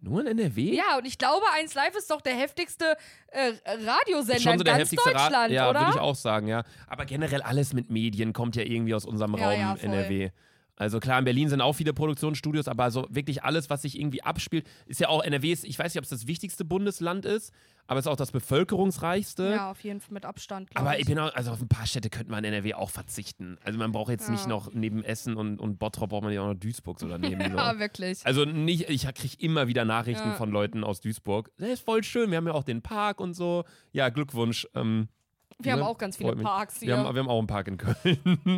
[0.00, 0.74] Nur in NRW?
[0.74, 2.96] Ja, und ich glaube, 1 Live ist doch der heftigste
[3.28, 5.80] äh, Radiosender Schon so in ganz heftigste Ra- Deutschland, Ja, oder?
[5.80, 6.64] würde ich auch sagen, ja.
[6.88, 9.74] Aber generell alles mit Medien kommt ja irgendwie aus unserem Ja, Raum ja.
[9.76, 10.30] NRW.
[10.78, 14.22] Also klar, in Berlin sind auch viele Produktionsstudios, aber so wirklich alles, was sich irgendwie
[14.22, 17.52] abspielt, ist ja auch NRW, ist, ich weiß nicht, ob es das wichtigste Bundesland ist,
[17.86, 19.50] aber es ist auch das bevölkerungsreichste.
[19.50, 20.68] Ja, auf jeden Fall mit Abstand.
[20.74, 23.56] Aber ich bin auch, also auf ein paar Städte könnte man in NRW auch verzichten.
[23.64, 24.48] Also man braucht jetzt nicht Ja.
[24.48, 27.40] noch neben Essen und, und Bottrop braucht man ja auch noch Duisburg so daneben.
[27.50, 27.56] so.
[27.56, 28.24] Ja, wirklich.
[28.26, 30.34] Also nicht, ich kriege immer wieder Nachrichten Ja.
[30.34, 31.50] von Leuten aus Duisburg.
[31.58, 33.64] Das ist voll schön, wir haben ja auch den Park und so.
[33.92, 34.66] Ja, Glückwunsch.
[34.74, 35.08] Ähm,
[35.58, 35.86] Wir haben ne?
[35.86, 36.46] auch ganz viele Freut mich.
[36.46, 36.88] Parks hier.
[36.88, 37.96] wir, haben, wir haben auch einen Park in Köln.
[38.04, 38.54] okay, nee,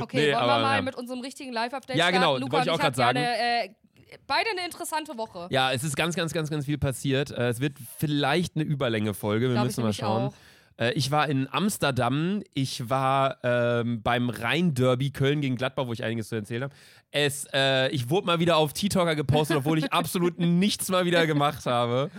[0.00, 0.82] wollen wir aber, mal ja.
[0.82, 2.36] mit unserem richtigen Live-Update Ja, genau?
[2.36, 3.68] Luca wollte ich auch grad hatten ja Eine, äh,
[4.26, 5.46] beide eine interessante Woche.
[5.50, 7.30] ja, es ist ganz, ganz, ganz, ganz viel passiert.
[7.30, 10.28] Äh, es wird vielleicht eine Überlänge-Folge, wir Glaub müssen mal schauen.
[10.28, 10.34] auch.
[10.78, 16.02] Äh, ich war in Amsterdam, ich war ähm, beim Rhein-Derby Köln gegen Gladbach, wo ich
[16.02, 16.74] einiges zu erzählen habe.
[17.10, 21.26] Es, äh, ich wurde mal wieder auf TikToker gepostet, obwohl ich absolut nichts mal wieder
[21.26, 22.10] gemacht habe.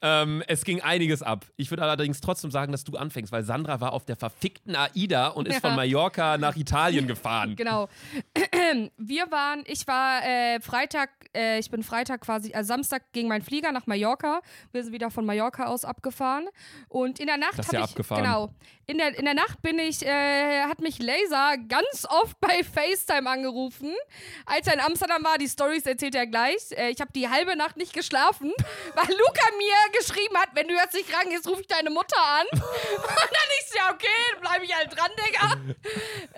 [0.00, 1.44] Ähm, es ging einiges ab.
[1.56, 5.28] Ich würde allerdings trotzdem sagen, dass du anfängst, weil Sandra war auf der verfickten AIDA
[5.28, 5.60] und ist Ja.
[5.60, 7.56] von Mallorca nach Italien gefahren.
[7.68, 7.88] Genau.
[8.96, 13.42] Wir waren, ich war äh, Freitag, äh, ich bin Freitag quasi, also Samstag gegen meinen
[13.42, 14.40] Flieger nach Mallorca.
[14.72, 16.46] Wir sind wieder von Mallorca aus abgefahren.
[16.88, 18.22] Und in der Nacht habe ja ich, abgefahren.
[18.22, 18.50] genau,
[18.86, 23.28] in der, in der Nacht bin ich, äh, hat mich Laser ganz oft bei FaceTime
[23.28, 23.92] angerufen.
[24.46, 26.70] Als er in Amsterdam war, die Stories erzählt er gleich.
[26.72, 28.52] Äh, ich habe die halbe Nacht nicht geschlafen,
[28.94, 32.46] weil Luca mir geschrieben hat, wenn du jetzt nicht rangehst, ruf ich deine Mutter an.
[32.52, 35.56] Und dann so, ja okay, dann bleibe ich halt dran, Digga.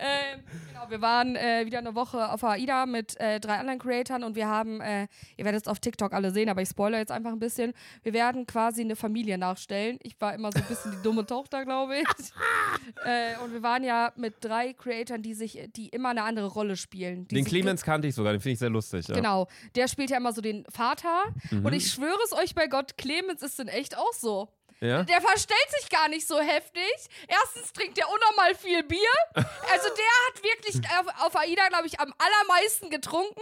[0.02, 0.44] Ähm,
[0.80, 4.36] genau, wir waren äh, wieder eine Woche auf AIDA mit äh, drei anderen Creatoren und
[4.36, 5.06] wir haben, äh,
[5.36, 7.72] ihr werdet es auf TikTok alle sehen, aber ich spoilere jetzt einfach ein bisschen.
[8.02, 9.98] Wir werden quasi eine Familie nachstellen.
[10.02, 12.04] Ich war immer so ein bisschen die dumme Tochter, glaube ich.
[13.04, 16.76] äh, und wir waren ja mit drei Creatoren, die sich, die immer eine andere Rolle
[16.76, 17.26] spielen.
[17.28, 19.08] Die Den Clemens kannte ich sogar, den finde ich sehr lustig.
[19.08, 19.14] Ja.
[19.14, 21.24] Genau, der spielt ja immer so den Vater.
[21.50, 21.66] Mhm.
[21.66, 24.48] Und ich schwöre es euch bei Gott, Clemens ist in echt auch so.
[24.80, 25.02] Ja?
[25.04, 26.90] Der verstellt sich gar nicht so heftig.
[27.28, 28.98] Erstens trinkt er unnormal viel Bier.
[29.34, 33.40] Also der hat wirklich auf, auf AIDA, glaube ich, am allermeisten getrunken.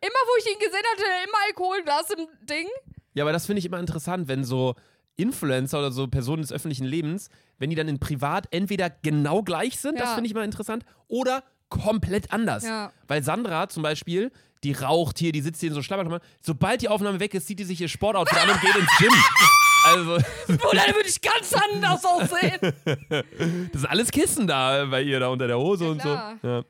[0.00, 2.66] Immer, wo ich ihn gesehen hatte, immer Alkoholglas im Ding.
[3.14, 4.76] Ja, aber das finde ich immer interessant, wenn so
[5.16, 9.78] Influencer oder so Personen des öffentlichen Lebens, wenn die dann in Privat entweder genau gleich
[9.80, 10.14] sind, das Ja.
[10.14, 12.64] finde ich immer interessant, oder komplett anders.
[12.64, 12.92] Ja.
[13.08, 14.30] Weil Sandra zum Beispiel,
[14.64, 16.22] die raucht hier, die sitzt hier in so Schlabberklammern.
[16.40, 19.12] Sobald die Aufnahme weg ist, zieht die sich ihr Sportoutfit an und geht ins Gym.
[19.84, 22.58] Also, Bruder, dann würde ich ganz anders aussehen.
[23.72, 26.38] das ist alles Kissen da bei ihr, da unter der Hose Ja, und klar.
[26.42, 26.48] so.
[26.48, 26.62] Ja.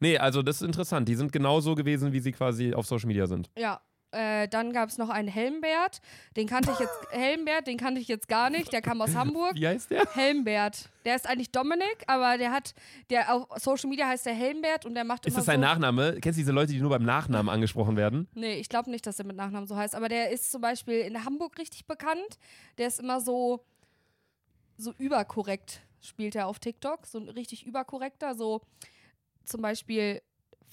[0.00, 1.08] Nee, also das ist interessant.
[1.08, 3.48] Die sind genauso gewesen, wie sie quasi auf Social Media sind.
[3.56, 3.80] Ja.
[4.14, 6.00] Äh, dann gab es noch einen Helmbert.
[6.36, 6.94] Den kannte ich jetzt.
[7.10, 8.72] Helmbert, den kannte ich jetzt gar nicht.
[8.72, 9.54] Der kam aus Hamburg.
[9.54, 10.06] Wie heißt der?
[10.14, 10.88] Helmbert.
[11.04, 12.74] Der ist eigentlich Dominik, aber der hat,
[13.10, 16.18] der auf Social Media heißt der Helmbert und der macht Ist das sein so, Nachname?
[16.20, 18.28] Kennst du diese Leute, die nur beim Nachnamen angesprochen werden?
[18.34, 21.00] Nee, ich glaube nicht, dass er mit Nachnamen so heißt, aber der ist zum Beispiel
[21.00, 22.38] in Hamburg richtig bekannt.
[22.78, 23.64] Der ist immer so,
[24.76, 27.06] so überkorrekt, spielt er auf TikTok.
[27.06, 28.60] So ein richtig überkorrekter, so
[29.44, 30.20] zum Beispiel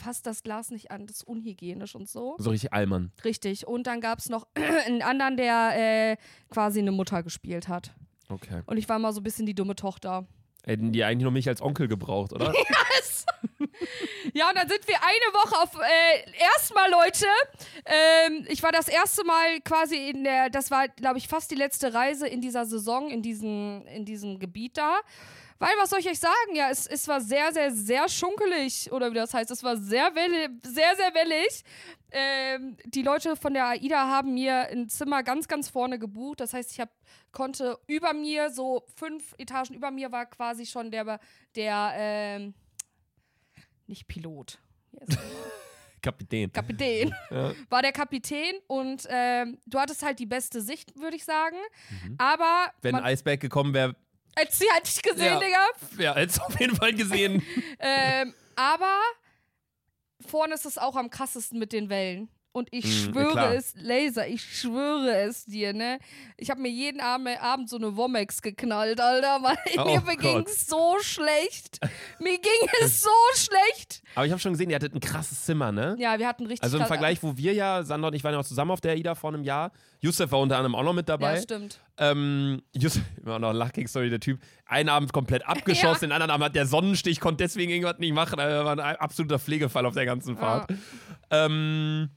[0.02, 2.36] fasst das Glas nicht an, das ist unhygienisch und so.
[2.38, 3.12] So richtig Allmann.
[3.24, 3.68] Richtig.
[3.68, 4.48] Und dann gab es noch
[4.86, 6.18] einen anderen, der äh,
[6.50, 7.94] quasi eine Mutter gespielt hat.
[8.30, 8.62] Okay.
[8.66, 10.26] Und ich war immer so ein bisschen die dumme Tochter.
[10.64, 12.54] Hätten die eigentlich nur mich als Onkel gebraucht, oder?
[14.34, 17.26] Ja, und dann sind wir eine Woche auf, äh, erstmal Leute,
[17.86, 21.56] ähm, ich war das erste Mal quasi in der, das war, glaube ich, fast die
[21.56, 25.00] letzte Reise in dieser Saison, in diesem, in diesem Gebiet da.
[25.62, 26.56] Weil, was soll ich euch sagen?
[26.56, 29.52] Ja, es, es war sehr, sehr, sehr schunkelig, oder wie das heißt.
[29.52, 31.64] Es war sehr, wellig, sehr, sehr wellig.
[32.12, 36.40] Ähm, die Leute von der AIDA haben mir ein Zimmer ganz, ganz vorne gebucht.
[36.40, 36.90] Das heißt, ich hab,
[37.32, 41.20] konnte über mir, so fünf Etagen über mir war quasi schon der,
[41.56, 42.56] der ähm,
[43.86, 44.58] nicht Pilot.
[44.94, 45.20] Der?
[46.02, 46.52] Kapitän.
[46.52, 47.14] Kapitän.
[47.30, 47.54] Ja.
[47.70, 51.58] War der Kapitän und ähm, du hattest halt die beste Sicht, würde ich sagen.
[52.04, 52.16] Mhm.
[52.18, 53.96] Aber Wenn ein Eisberg gekommen wäre,
[54.36, 55.40] als sie halt nicht gesehen, Ja.
[55.40, 55.68] Digga.
[55.92, 57.46] wäre es auf jeden Fall gesehen.
[57.84, 59.00] Ähm, aber
[60.28, 62.30] vorne ist es auch am krassesten mit den Wellen.
[62.54, 63.54] Und ich Mm, schwöre klar.
[63.56, 66.00] es, Laser, ich schwöre es dir, ne?
[66.36, 70.20] Ich habe mir jeden Abend, so eine Womex geknallt, Alter, weil Oh mir Gott.
[70.20, 71.80] ging es so schlecht.
[72.20, 74.04] mir ging es so schlecht.
[74.16, 75.96] Aber ich habe schon gesehen, ihr hattet ein krasses Zimmer, ne?
[75.98, 78.40] Ja, wir hatten richtig Also im Vergleich, wo wir ja, Sandra und ich waren ja
[78.40, 79.72] auch zusammen auf der AIDA vor einem Jahr.
[80.02, 81.36] Yusuf war unter anderem auch noch mit dabei.
[81.36, 81.80] Ja, stimmt.
[81.98, 84.42] Ähm, Yusuf, immer noch Lachkick-Story, der Typ.
[84.66, 88.38] Einen Abend komplett abgeschossen, den anderen Abend hat der Sonnenstich, konnte deswegen irgendwas nicht machen.
[88.38, 90.70] Das war ein absoluter Pflegefall auf der ganzen Fahrt.
[91.30, 92.10] Ähm,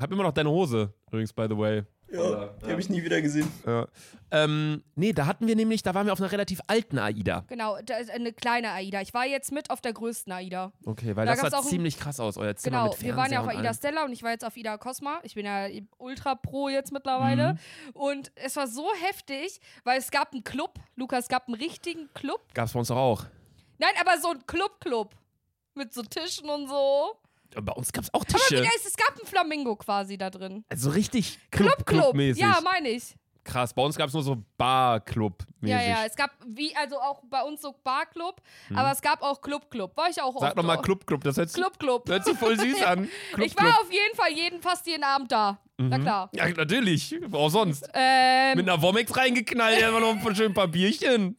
[0.00, 1.82] hab immer noch deine Hose, übrigens, by the way.
[2.12, 3.46] Ja, die habe ich nie wieder gesehen.
[3.64, 3.86] Ja.
[4.32, 7.44] Ähm, nee, da hatten wir nämlich, da waren wir auf einer relativ alten AIDA.
[7.46, 9.00] Genau, da ist eine kleine AIDA.
[9.00, 10.72] Ich war jetzt mit auf der größten AIDA.
[10.84, 13.16] Okay, weil Da das sah auch ein- ziemlich krass aus, euer Zimmer Genau, mit wir
[13.16, 13.72] waren ja auf AIDA.
[13.74, 15.20] Stella und ich war jetzt auf AIDA Cosma.
[15.22, 17.52] Ich bin ja Ultra Pro jetzt mittlerweile.
[17.52, 17.90] Mhm.
[17.92, 20.80] Und es war so heftig, weil es gab einen Club.
[20.96, 22.40] Lukas, es gab einen richtigen Club.
[22.54, 23.24] Gab's bei uns doch auch.
[23.78, 25.14] Nein, aber so ein Club-Club.
[25.76, 27.12] Mit so Tischen und so.
[27.60, 28.56] Bei uns gab's auch Aber Tische.
[28.60, 30.64] wie geil ist, es gab ein Flamingo quasi da drin.
[30.68, 31.86] Also richtig Club-Club.
[31.86, 32.40] Club-Club-mäßig.
[32.42, 33.14] Ja, meine ich.
[33.42, 35.70] Krass, bei uns gab's nur so Bar-Club-mäßig.
[35.70, 38.40] Ja, ja, es gab wie, also auch bei uns so Barclub,
[38.74, 39.96] aber es gab auch Club-Club.
[39.96, 40.40] War ich auch Hm.
[40.40, 40.82] Sag oft doch mal auch.
[40.82, 42.08] Club-Club, das hört sich, Club-Club.
[42.08, 43.08] hört sich voll süß an.
[43.42, 45.58] Ich war auf jeden Fall jeden, fast jeden Abend da.
[45.78, 46.28] Na klar.
[46.34, 47.18] Ja, natürlich.
[47.32, 47.88] Auch sonst.
[47.94, 51.38] Ähm, Mit einer Womex reingeknallt, ja, noch ein schön paar Bierchen.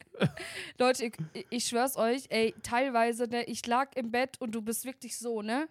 [0.78, 1.14] Leute, ich,
[1.50, 5.42] ich schwör's euch, ey, teilweise, ne, ich lag im Bett und du bist wirklich so,
[5.42, 5.68] ne?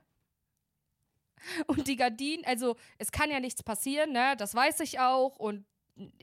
[1.67, 4.35] Und die Gardinen, also es kann ja nichts passieren, ne?
[4.37, 5.65] Das weiß ich auch und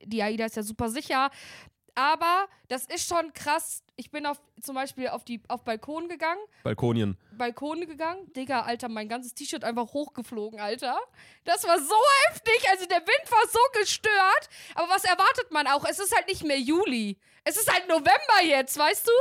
[0.04, 1.30] die AIDA ist ja super sicher.
[1.94, 3.82] Aber das ist schon krass.
[3.96, 7.18] Ich bin auf zum Beispiel auf die auf Balkon gegangen, Balkonien.
[7.32, 8.32] Balkon gegangen.
[8.34, 10.96] Digga, Alter, mein ganzes T-Shirt einfach hochgeflogen, Alter.
[11.42, 11.96] Das war so
[12.28, 12.70] heftig.
[12.70, 14.48] Also der Wind war so gestört.
[14.76, 15.84] Aber was erwartet man auch?
[15.86, 17.18] Es ist halt nicht mehr Juli.
[17.42, 19.12] Es ist halt November jetzt, weißt du?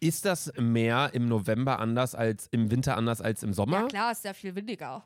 [0.00, 3.82] Ist das Meer im November anders als im Winter anders als im Sommer?
[3.82, 5.04] Ja, klar, ist ja viel windiger.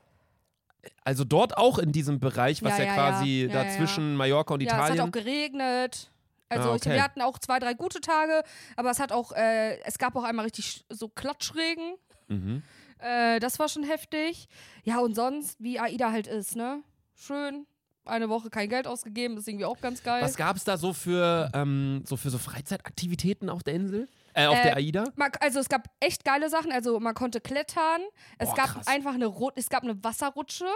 [1.05, 3.47] Also dort auch in diesem Bereich, was Ja, ja, ja, quasi ja.
[3.49, 5.05] Ja, da ja, zwischen Mallorca und Ja, es hat Italien.
[5.09, 6.11] auch geregnet.
[6.49, 6.91] Also Ah, okay.
[6.95, 8.43] wir hatten auch zwei, drei gute Tage,
[8.77, 11.95] aber es hat auch, äh, es gab auch einmal richtig so Klatschregen.
[12.29, 12.63] mhm.
[12.99, 14.47] Äh, das war schon heftig.
[14.85, 16.83] Ja, und sonst, wie AIDA halt ist, ne?
[17.15, 17.67] Schön.
[18.05, 20.23] Eine Woche kein Geld ausgegeben, ist irgendwie auch ganz geil.
[20.23, 24.09] Was gab es da so für, ähm, so für so Freizeitaktivitäten auf der Insel?
[24.45, 25.05] Äh, auf Äh, der AIDA?
[25.17, 26.73] Man, also es gab echt geile Sachen.
[26.73, 28.01] Also man konnte klettern.
[28.39, 28.87] Es Boah, gab krass.
[28.87, 30.67] einfach eine Ru es gab eine Wasserrutsche.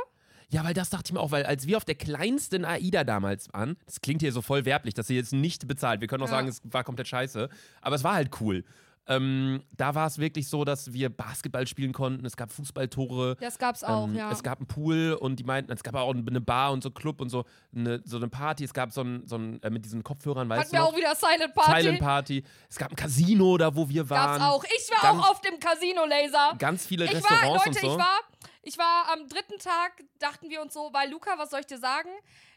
[0.50, 3.52] Ja, weil das dachte ich mir auch, weil als wir auf der kleinsten AIDA damals
[3.52, 6.00] waren, das klingt hier so voll werblich, dass sie jetzt nicht bezahlt.
[6.00, 6.32] Wir können auch Ja.
[6.34, 7.48] sagen, es war komplett scheiße.
[7.80, 8.64] Aber es war halt cool.
[9.06, 12.24] Ähm, da war es wirklich so, dass wir Basketball spielen konnten.
[12.24, 13.36] Es gab Fußballtore.
[13.38, 14.30] Das gab's auch, ähm, ja.
[14.32, 17.20] Es gab einen Pool und die meinten, es gab auch eine Bar und so Club
[17.20, 18.64] und so eine, so eine Party.
[18.64, 20.92] Es gab so ein, so ein äh, mit diesen Kopfhörern, weißt Hatten du wir noch?
[20.92, 21.82] auch wieder Silent Party.
[21.82, 22.44] Silent Party.
[22.70, 24.38] Es gab ein Casino da, wo wir waren.
[24.40, 24.64] Gab's auch.
[24.64, 26.54] Ich war Ganz- auch auf dem Casino Laser.
[26.58, 27.92] Ganz viele Ich war, Restaurants Leute, und so.
[27.92, 28.20] ich war,
[28.62, 31.78] ich war am dritten Tag, dachten wir uns so, weil Luca, was soll ich dir
[31.78, 32.08] sagen?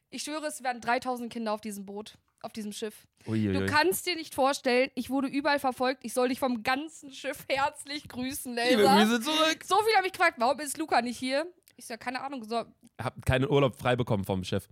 [0.09, 3.07] Ich schwöre, es werden 3000 Kinder auf diesem Boot, auf diesem Schiff.
[3.27, 3.53] Uiuiui.
[3.53, 6.03] Du kannst dir nicht vorstellen, ich wurde überall verfolgt.
[6.05, 9.05] Ich soll dich vom ganzen Schiff herzlich grüßen, Liebe Laser.
[9.05, 9.63] Grüße zurück.
[9.65, 11.45] So viel habe ich gefragt, warum ist Luca nicht hier?
[11.75, 12.43] Ich sag, keine Ahnung.
[12.43, 12.63] So.
[13.01, 14.67] Hab keinen Urlaub frei bekommen vom Chef.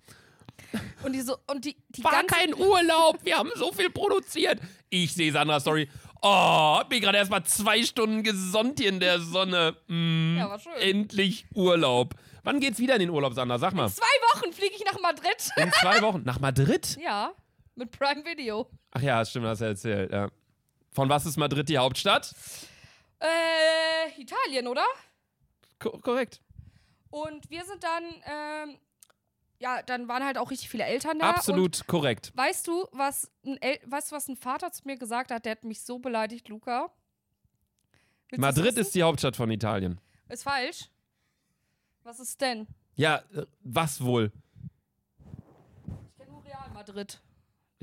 [1.03, 4.59] Und die so, und die, die War kein Urlaub, wir haben so viel produziert.
[4.89, 5.89] Ich sehe Sandra Story.
[6.21, 9.75] Oh, hab mich gerade erst mal zwei Stunden gesonnt hier in der Sonne.
[9.87, 10.73] Mm, Ja, war schön.
[10.79, 12.15] Endlich Urlaub.
[12.43, 13.59] Wann geht's wieder in den Urlaub, Sandra?
[13.59, 13.89] Sag mal.
[13.89, 15.49] Zwei Wochen fliege ich nach Madrid.
[15.57, 16.23] In zwei Wochen.
[16.25, 16.97] Nach Madrid?
[17.03, 17.33] ja,
[17.75, 18.69] mit Prime Video.
[18.91, 20.11] Ach ja, stimmt, hast du erzählt.
[20.11, 20.29] Ja.
[20.91, 22.33] Von was ist Madrid die Hauptstadt?
[23.19, 24.85] Äh, Italien, oder?
[25.79, 26.41] Ko korrekt.
[27.09, 28.77] Und wir sind dann, ähm,
[29.59, 31.29] ja, dann waren halt auch richtig viele Eltern da.
[31.29, 32.31] Und Absolut korrekt.
[32.35, 35.45] weißt du, was ein, El weißt du, was ein Vater zu mir gesagt hat?
[35.45, 36.91] Der hat mich so beleidigt, Luca.
[38.29, 39.99] Willst Madrid ist die Hauptstadt von Italien.
[40.29, 40.89] Ist falsch.
[42.03, 42.67] Was ist denn?
[42.95, 44.31] Ja, äh, was wohl?
[46.07, 47.21] Ich kenne nur Real Madrid.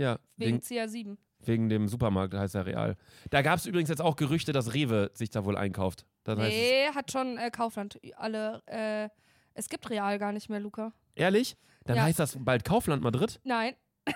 [0.02, 1.16] Ja, Wegen wegen, CR7.
[1.44, 2.96] wegen dem Supermarkt heißt er Real.
[3.30, 6.04] Da gab es übrigens jetzt auch Gerüchte, dass Rewe sich da wohl einkauft.
[6.24, 8.62] Das es- Nee, hat schon äh, Kaufland alle.
[8.66, 9.08] Äh,
[9.54, 10.92] es gibt Real gar nicht mehr, Luca.
[11.14, 11.56] ehrlich?
[11.84, 12.02] Dann Ja.
[12.04, 13.40] heißt das bald Kaufland Madrid?
[13.44, 13.74] Nein.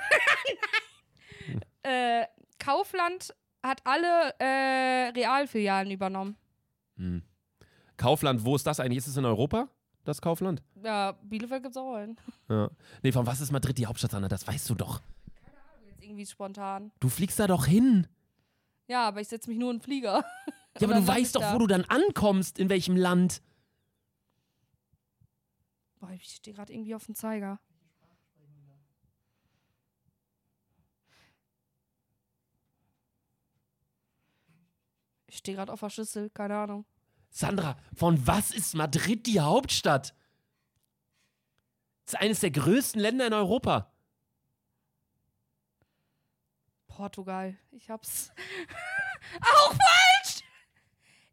[1.82, 2.24] äh,
[2.58, 6.36] Kaufland hat alle äh, Realfilialen übernommen.
[6.96, 7.22] Hm.
[7.96, 8.98] Kaufland, wo ist das eigentlich?
[8.98, 9.68] Ist es in Europa,
[10.04, 10.62] das Kaufland?
[10.82, 12.16] Ja, Bielefeld gibt's auch einen.
[12.48, 12.70] Ja.
[13.02, 14.28] Nee, von was ist Madrid die Hauptstadt, Anna?
[14.28, 15.00] Das weißt du doch.
[16.06, 16.92] Irgendwie spontan.
[17.00, 18.06] Du fliegst da doch hin.
[18.86, 20.24] Ja, aber ich setze mich nur in den Flieger.
[20.78, 21.54] Ja, aber du weißt doch, da.
[21.54, 23.40] wo du dann ankommst, in welchem Land.
[25.98, 27.58] Boah, ich stehe gerade irgendwie auf dem Zeiger.
[35.26, 36.84] Ich stehe gerade auf der Schüssel, keine Ahnung.
[37.30, 40.14] Sandra, von was ist Madrid die Hauptstadt?
[42.04, 43.95] Das ist eines der größten Länder in Europa.
[46.96, 47.54] Portugal.
[47.72, 48.32] Ich hab's.
[49.40, 50.42] Auch falsch!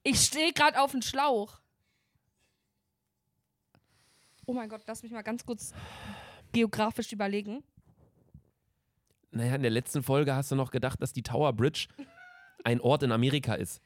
[0.04, 1.62] Ich stehe gerade auf dem Schlauch.
[4.46, 5.74] Oh mein Gott, lass mich mal ganz kurz
[6.52, 7.64] geografisch überlegen.
[9.32, 11.88] Naja, in der letzten Folge hast du noch gedacht, dass die Tower Bridge
[12.66, 13.82] ein Ort in Amerika ist.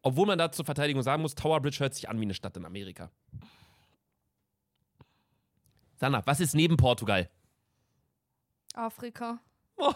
[0.00, 2.56] Obwohl man da zur Verteidigung sagen muss, Tower Bridge hört sich an wie eine Stadt
[2.56, 3.10] in Amerika.
[5.96, 7.28] Sandra, was ist neben Portugal?
[8.72, 9.38] Afrika.
[9.76, 9.92] Oh.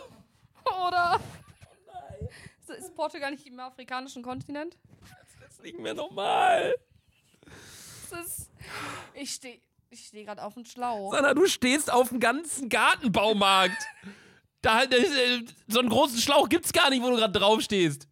[0.87, 1.21] Oder?
[2.79, 4.77] Ist Portugal nicht im afrikanischen Kontinent?
[5.41, 6.75] Das liegen wir nochmal.
[8.11, 8.51] Das ist.
[9.15, 9.61] Ich stehe
[9.91, 11.12] ich steh gerade auf dem Schlauch.
[11.12, 13.87] Sandra, du stehst auf dem ganzen Gartenbaumarkt.
[14.61, 18.09] da, ist, äh, so einen großen Schlauch gibt's gar nicht, wo du gerade drauf stehst.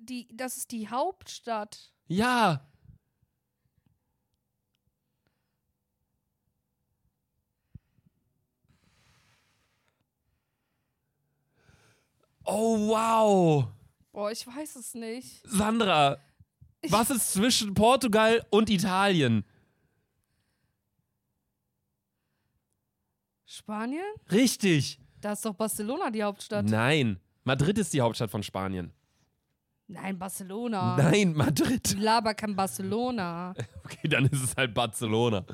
[0.00, 1.92] Die, das ist die Hauptstadt.
[2.08, 2.68] Ja.
[12.52, 13.68] Oh, wow.
[14.12, 15.40] Boah, ich weiß es nicht.
[15.44, 16.18] Sandra,
[16.88, 19.44] was ist zwischen Portugal und Italien?
[23.46, 24.02] Spanien?
[24.30, 24.98] Richtig.
[25.20, 26.66] Da ist doch Barcelona die Hauptstadt.
[26.66, 27.20] Nein.
[27.44, 28.92] Madrid ist die Hauptstadt von Spanien.
[29.86, 30.96] Nein, Barcelona.
[30.96, 31.96] Nein, Madrid.
[31.98, 33.54] Laber kein Barcelona.
[33.84, 35.44] Okay, dann ist es halt Barcelona.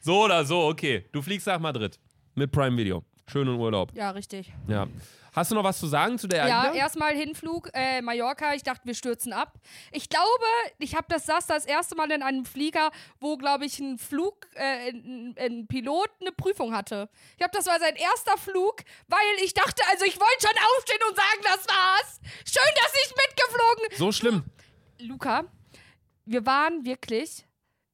[0.00, 1.04] So oder so, okay.
[1.12, 2.00] Du fliegst nach Madrid.
[2.34, 3.04] Mit Prime Video.
[3.26, 3.92] Schönen Urlaub.
[3.94, 4.52] Ja, richtig.
[4.68, 4.86] Ja.
[5.34, 8.52] Hast du noch was zu sagen zu der Ja, erstmal Hinflug, äh, Mallorca.
[8.52, 9.58] Ich dachte, wir stürzen ab.
[9.90, 10.44] Ich glaube,
[10.78, 14.46] ich habe das saß das erste Mal in einem Flieger, wo, glaube ich, ein Flug,
[14.54, 17.08] äh, ein, ein Pilot eine Prüfung hatte.
[17.30, 21.00] Ich glaube, das war sein erster Flug, weil ich dachte, also ich wollte schon aufstehen
[21.08, 22.20] und sagen, das war's.
[22.44, 23.98] Schön, dass ich mitgeflogen.
[23.98, 24.44] So schlimm.
[24.98, 25.44] Luca,
[26.26, 27.46] wir waren wirklich,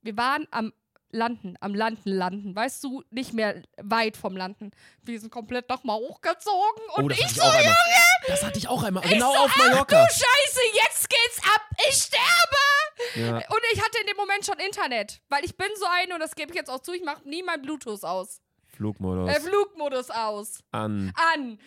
[0.03, 0.73] wir waren am
[1.11, 2.55] Landen, am Landen, landen.
[2.55, 4.71] Weißt du, nicht mehr weit vom Landen.
[5.03, 7.65] Wir sind komplett nochmal hochgezogen und Oh, das ich hatte ich so, auch einmal.
[7.65, 9.05] Junge, Das hatte ich auch einmal.
[9.05, 10.07] ich Genau so, auf Ach du Mallorca.
[10.09, 11.63] Scheiße, jetzt geht's ab.
[11.89, 13.15] Ich sterbe.
[13.15, 13.37] Ja.
[13.37, 15.21] Und ich hatte in dem Moment schon Internet.
[15.29, 17.43] Weil ich bin so ein, und das gebe ich jetzt auch zu, ich mache nie
[17.43, 18.41] mein Bluetooth aus.
[18.79, 19.29] Flugmodus.
[19.29, 20.61] Äh, Flugmodus aus.
[20.73, 21.13] an.
[21.35, 21.59] An.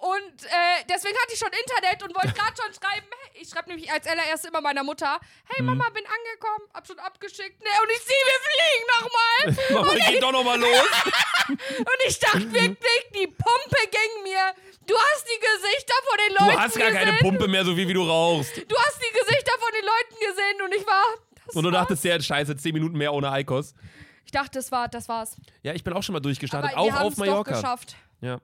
[0.00, 3.06] Und äh, deswegen hatte ich schon Internet und wollte gerade schon schreiben.
[3.32, 5.66] hey, Ich schreibe nämlich als allererstes immer meiner Mutter: Hey Mhm.
[5.68, 7.62] Mama, bin angekommen, hab schon abgeschickt.
[7.62, 9.84] Ne, und ich sehe, wir fliegen nochmal.
[9.94, 10.88] Mama, geht doch nochmal los.
[11.48, 14.54] Und ich dachte wirklich, die Pumpe ging mir.
[14.86, 17.04] Du hast die Gesichter von den Du Leuten hast gar gesehen.
[17.04, 18.56] keine Pumpe mehr, so viel wie du rauchst.
[18.56, 21.04] Du hast die Gesichter von den Leuten gesehen und ich war.
[21.54, 23.74] Und du dachtest, ja, scheiße, 10 Minuten mehr ohne Eikos.
[24.24, 25.36] Ich dachte, das war, das war's.
[25.62, 27.52] Ja, ich bin auch schon mal durchgestartet, Aber auch auf es doch Mallorca.
[27.54, 27.96] geschafft.
[28.20, 28.38] Ja.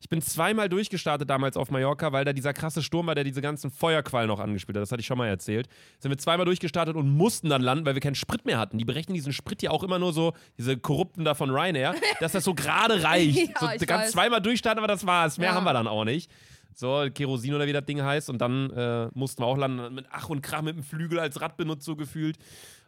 [0.00, 3.40] Ich bin zweimal durchgestartet damals auf Mallorca, weil da dieser krasse Sturm war, der diese
[3.40, 4.82] ganzen Feuerquallen noch angespielt hat.
[4.82, 5.66] Das hatte ich schon mal erzählt.
[5.98, 8.76] Sind wir zweimal durchgestartet und mussten dann landen, weil wir keinen Sprit mehr hatten.
[8.76, 12.32] Die berechnen diesen Sprit ja auch immer nur so, diese Korrupten da von Ryanair, dass
[12.32, 13.48] das so gerade reicht.
[13.48, 14.12] Ja, so, ich du kannst weiß.
[14.12, 15.38] zweimal durchstarten, aber das war's.
[15.38, 15.54] Mehr Ja.
[15.54, 16.30] haben wir dann auch nicht.
[16.74, 18.28] So, Kerosin oder wie das Ding heißt.
[18.28, 21.40] Und dann äh, mussten wir auch landen mit Ach und Krach mit dem Flügel als
[21.40, 22.36] Radbenutzer so gefühlt.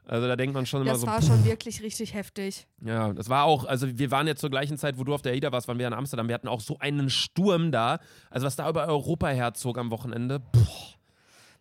[0.06, 1.06] Also da denkt man schon immer Das so.
[1.06, 2.66] war schon wirklich richtig heftig.
[2.80, 5.32] Ja, das war auch, also wir waren jetzt zur gleichen Zeit, wo du auf der
[5.32, 6.28] AIDA warst, waren wir in Amsterdam.
[6.28, 7.98] Wir hatten auch so einen Sturm da.
[8.30, 10.38] Also was da über Europa herzog am Wochenende.
[10.38, 10.94] Boah.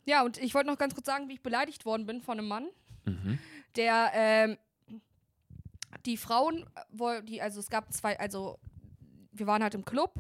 [0.06, 2.48] Ja, und ich wollte noch ganz kurz sagen, wie ich beleidigt worden bin von einem
[2.48, 2.68] Mann,
[3.06, 3.40] Mhm.
[3.76, 4.58] der ähm,
[6.06, 6.66] die Frauen,
[7.28, 8.60] die, also es gab zwei, also
[9.38, 10.14] wir waren halt im Club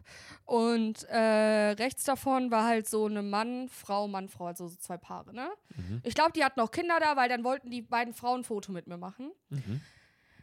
[0.45, 4.97] und äh, rechts davon war halt so eine Mann, Frau, Mann, Frau, also so zwei
[4.97, 5.49] Paare, ne?
[5.75, 6.01] Mhm.
[6.03, 8.71] Ich glaube, die hatten auch Kinder da, weil dann wollten die beiden Frauen ein Foto
[8.71, 9.31] mit mir machen.
[9.49, 9.81] Mhm.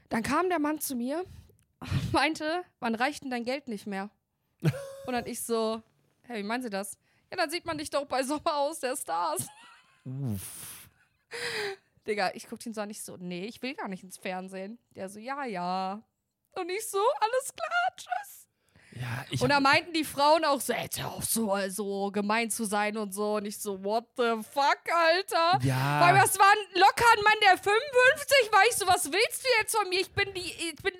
[0.08, 1.24] Dann kam der Mann zu mir
[1.80, 4.10] und meinte, wann reicht denn dein Geld nicht mehr?
[5.06, 5.82] und dann ich so,
[6.22, 6.98] hey, wie meinen Sie das?
[7.30, 9.46] Ja, dann sieht man dich doch bei Sommer aus der Stars.
[10.04, 10.88] Uff.
[12.06, 14.78] Digga, ich guck ihn so an, ich so, nee, ich will gar nicht ins Fernsehen.
[14.94, 16.02] Der so, ja, ja.
[16.54, 18.41] Und ich so, alles klar, tschüss.
[19.02, 22.96] Ja, Und da meinten die Frauen auch so, hör auf so, so gemein zu sein
[22.96, 23.36] und so.
[23.36, 25.58] Und ich so, what the fuck, Alter?
[25.64, 26.00] Ja.
[26.00, 28.60] Weil das war ein locker ein Mann, der 55 war.
[28.70, 30.00] Ich so, was willst du jetzt von mir?
[30.00, 30.92] Ich bin die, ich bin,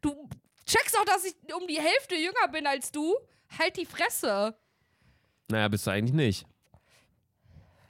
[0.00, 0.28] du
[0.64, 3.14] checkst auch, dass ich um die Hälfte jünger bin als du.
[3.58, 4.56] Halt die Fresse.
[5.48, 6.46] Naja, bist du eigentlich nicht.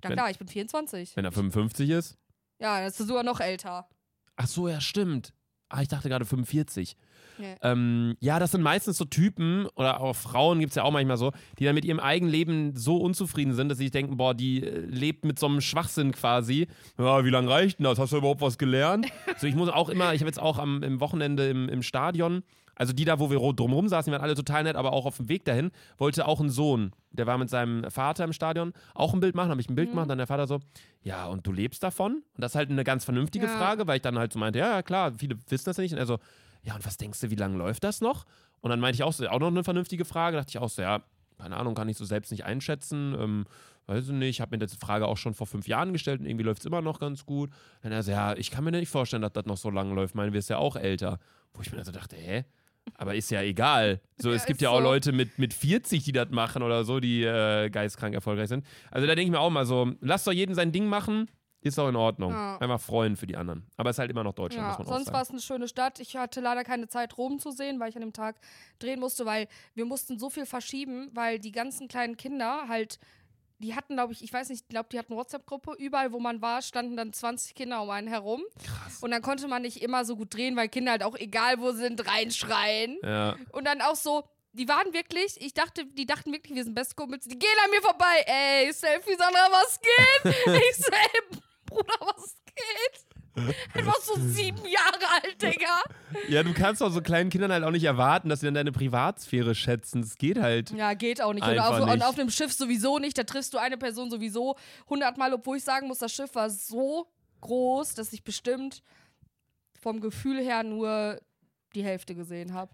[0.02, 1.14] Na Wenn- klar, ich bin 24.
[1.16, 2.18] Wenn er 55 ist.
[2.58, 3.88] Ja, das ist sogar noch älter.
[4.36, 5.32] Ach so, ja, stimmt.
[5.68, 6.96] Ah, ich dachte gerade 45.
[7.38, 7.54] Nee.
[7.62, 11.16] Ähm, ja, das sind meistens so Typen, oder auch Frauen gibt es ja auch manchmal
[11.16, 14.34] so, die dann mit ihrem eigenen Leben so unzufrieden sind, dass sie sich denken, boah,
[14.34, 16.68] die äh, lebt mit so einem Schwachsinn quasi.
[16.98, 17.98] Ja, wie lange reicht denn das?
[17.98, 19.06] Hast du überhaupt was gelernt?
[19.38, 22.42] so, ich muss auch immer, ich habe jetzt auch am im Wochenende im, im Stadion,
[22.74, 25.18] also die da, wo wir drumherum saßen, die waren alle total nett, aber auch auf
[25.18, 29.12] dem Weg dahin, wollte auch ein Sohn, der war mit seinem Vater im Stadion, auch
[29.12, 30.60] ein Bild machen, habe ich ein Bild gemacht, dann der Vater so,
[31.02, 32.22] ja, und du lebst davon?
[32.34, 33.56] Und das ist halt eine ganz vernünftige Ja.
[33.58, 35.92] Frage, weil ich dann halt so meinte, ja, ja, klar, viele wissen das ja nicht.
[35.92, 36.18] Und er so,
[36.62, 38.26] ja, und was denkst du, wie lange läuft das noch?
[38.60, 40.36] Und dann meinte ich auch so, auch noch eine vernünftige Frage.
[40.36, 41.02] dachte ich auch so, ja,
[41.38, 43.16] keine Ahnung, kann ich so selbst nicht einschätzen.
[43.18, 43.46] Ähm,
[43.86, 46.26] weiß ich nicht, ich habe mir diese Frage auch schon vor fünf Jahren gestellt und
[46.26, 47.50] irgendwie läuft es immer noch ganz gut.
[47.82, 50.14] Dann er so, ja, ich kann mir nicht vorstellen, dass das noch so lange läuft.
[50.14, 51.18] Meinen wir ist ja auch älter.
[51.54, 52.44] Wo ich mir also dachte, hä?
[52.94, 54.00] Aber ist ja egal.
[54.18, 54.84] So, Ja, es gibt ja auch so.
[54.84, 58.64] Leute mit, mit 40, die das machen oder so, die äh, geistkrank erfolgreich sind.
[58.90, 61.28] Also da denke ich mir auch mal so, lasst doch jeden sein Ding machen.
[61.62, 62.32] Ist auch in Ordnung.
[62.32, 62.56] Ja.
[62.58, 63.66] Einfach freuen für die anderen.
[63.76, 65.40] Aber es ist halt immer noch Deutschland, Ja, muss man auch sonst war es eine
[65.40, 66.00] schöne Stadt.
[66.00, 68.36] Ich hatte leider keine Zeit, Rom zu sehen, weil ich an dem Tag
[68.78, 72.98] drehen musste, weil wir mussten so viel verschieben, weil die ganzen kleinen Kinder halt,
[73.58, 75.74] die hatten, glaube ich, ich weiß nicht, ich glaube, die hatten eine WhatsApp-Gruppe.
[75.78, 78.42] Überall, wo man war, standen dann 20 Kinder um einen herum.
[78.64, 79.02] Krass.
[79.02, 81.72] Und dann konnte man nicht immer so gut drehen, weil Kinder halt auch, egal wo
[81.72, 82.96] sind, reinschreien.
[83.02, 83.36] Ja.
[83.52, 86.96] Und dann auch so, die waren wirklich, ich dachte, die dachten wirklich, wir sind Best
[86.96, 87.26] Kumpels.
[87.26, 88.24] Die gehen an mir vorbei.
[88.26, 90.34] Ey, Selfie, Sandra, was geht?
[90.46, 91.40] ich ey,
[91.70, 93.54] Bruder, was geht?
[93.74, 95.80] Einfach so sieben Jahre alt, Digga.
[96.28, 98.72] ja, du kannst auch so kleinen Kindern halt auch nicht erwarten, dass sie dann deine
[98.72, 100.02] Privatsphäre schätzen.
[100.02, 100.70] Es geht halt.
[100.72, 101.46] Ja, geht auch nicht.
[101.46, 102.04] Und auf, und nicht.
[102.04, 103.16] auf einem Schiff sowieso nicht.
[103.16, 104.56] Da triffst du eine Person sowieso
[104.88, 107.06] hundertmal, obwohl ich sagen muss, das Schiff war so
[107.40, 108.82] groß, dass ich bestimmt
[109.80, 111.18] vom Gefühl her nur
[111.74, 112.72] die Hälfte gesehen habe.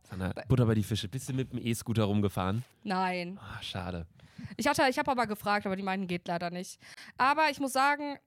[0.48, 1.08] Butter bei die Fische.
[1.08, 2.64] Bist du mit dem E-Scooter rumgefahren?
[2.82, 3.38] Nein.
[3.40, 4.06] Ah, schade.
[4.56, 6.80] Ich hatte, ich habe aber gefragt, aber die meinten, geht leider nicht.
[7.18, 8.18] Aber ich muss sagen,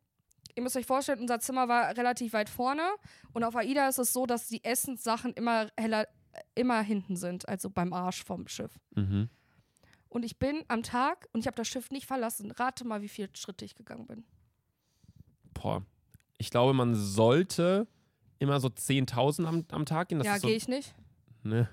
[0.60, 2.84] ihr müsst euch vorstellen, unser Zimmer war relativ weit vorne
[3.34, 6.08] und auf AIDA ist es so, dass die Essenssachen immer heller,
[6.54, 8.78] immer hinten sind, also beim Arsch vom Schiff.
[8.96, 9.30] Mhm.
[10.10, 12.52] Und ich bin am Tag und ich habe das Schiff nicht verlassen.
[12.52, 14.26] Rate mal, wie viele Schritte ich gegangen bin.
[15.54, 15.86] Boah.
[16.38, 17.88] Ich glaube, man sollte
[18.40, 20.18] immer so 10.000 am, am Tag gehen.
[20.18, 20.94] Das ja, so, gehe ich nicht.
[21.44, 21.70] Ne?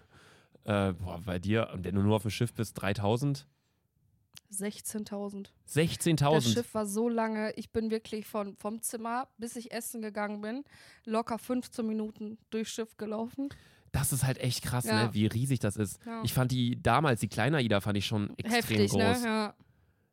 [0.64, 3.46] Äh, boah, bei dir, wenn du nur auf dem Schiff bist, 3.000?
[4.60, 5.48] 16.000.
[5.64, 6.52] Das 16.000.
[6.54, 7.52] Schiff war so lange.
[7.56, 10.64] Ich bin wirklich von, vom Zimmer, bis ich essen gegangen bin,
[11.04, 13.48] locker 15 Minuten durchs Schiff gelaufen.
[13.92, 15.04] Das ist halt echt krass, Ja.
[15.04, 15.14] ne?
[15.14, 15.98] wie riesig das ist.
[16.04, 16.20] Ja.
[16.22, 18.98] Ich fand die damals, die kleine Ida, fand ich schon extrem Heftig, groß.
[18.98, 19.20] ne?
[19.24, 19.54] Ja,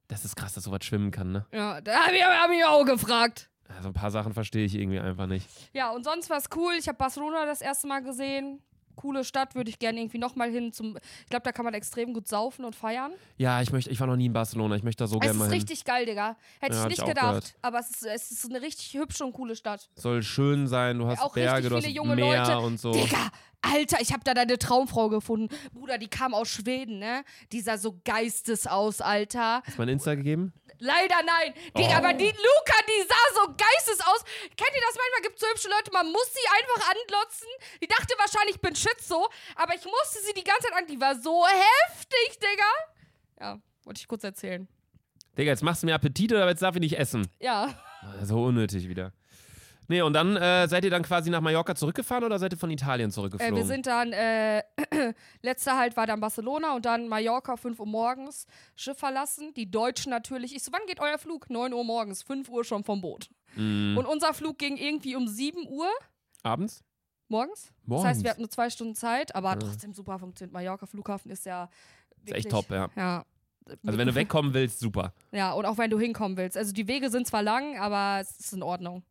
[0.08, 1.46] Das ist krass, dass sowas schwimmen kann, ne?
[1.52, 3.50] ja da habe ich, hab ich auch gefragt.
[3.68, 5.48] Also ein paar Sachen verstehe ich irgendwie einfach nicht.
[5.74, 6.74] Ja, und sonst war es cool.
[6.80, 8.62] Ich habe Barcelona das erste Mal gesehen.
[8.96, 10.98] Coole Stadt, würde ich gerne irgendwie nochmal hin zum.
[11.24, 13.12] Ich glaube, da kann man extrem gut saufen und feiern.
[13.38, 14.76] Ja, ich möchte, ich war noch nie in Barcelona.
[14.76, 15.54] Ich möchte da so es gerne ist mal hin.
[15.54, 16.36] richtig geil, Digga.
[16.60, 17.56] Hätte Ja, ich nicht gedacht.
[17.62, 19.90] Aber es ist, es ist eine richtig hübsche und coole Stadt.
[19.96, 22.60] Soll schön sein, du hast Auch Berge, richtig du hast viele junge Meer Leute.
[22.60, 22.92] und so.
[22.92, 23.30] Digga,
[23.64, 25.48] Alter, ich habe da deine Traumfrau gefunden.
[25.74, 27.24] Bruder, die kam aus Schweden, ne?
[27.52, 29.62] Die sah so geistes aus, Alter.
[29.66, 30.54] Hast du mein Insta gegeben?
[30.80, 31.54] Leider nein.
[31.78, 31.98] Digga, Oh.
[31.98, 34.24] aber die Luca, die sah so geistes aus.
[34.58, 35.22] Kennt ihr das manchmal?
[35.24, 37.48] Gibt so hübsche Leute, man muss sie einfach anglotzen.
[37.82, 40.86] Die dachte wahrscheinlich, ich bin Schizo, aber ich musste sie die ganze Zeit an.
[40.88, 42.72] Die war so heftig, Digga.
[43.40, 44.68] Ja, wollte ich kurz erzählen.
[45.38, 47.28] Digga, jetzt machst du mir Appetit oder jetzt darf ich nicht essen?
[47.40, 47.74] Ja.
[48.24, 49.14] So unnötig wieder.
[49.94, 52.72] Nee, und dann äh, seid ihr dann quasi nach Mallorca zurückgefahren oder seid ihr von
[52.72, 53.56] Italien Äh, zurückgeflogen?
[53.56, 54.64] wir sind dann, äh,
[55.44, 59.54] letzter Halt war dann Barcelona und dann Mallorca, 5 Uhr morgens, Schiff verlassen.
[59.54, 60.56] Die Deutschen natürlich.
[60.56, 61.50] Ich so, wann geht euer Flug?
[61.50, 63.30] 9 Uhr morgens, 5 Uhr schon vom Boot.
[63.56, 65.88] Mm, Und unser Flug ging irgendwie um 7 Uhr
[66.42, 66.84] abends?
[67.28, 67.68] morgens.
[67.68, 68.06] Das Morgens.
[68.08, 69.56] heißt, wir hatten nur zwei Stunden Zeit, aber Ja.
[69.58, 70.54] trotzdem super funktioniert.
[70.54, 71.70] Mallorca Flughafen ist ja
[72.26, 72.90] ist echt wirklich- top, ja.
[72.96, 73.26] Ja.
[73.86, 75.14] Also wenn du wegkommen willst, super.
[75.32, 76.58] Ja, und auch wenn du hinkommen willst.
[76.58, 79.04] Also die Wege sind zwar lang, aber es ist in Ordnung.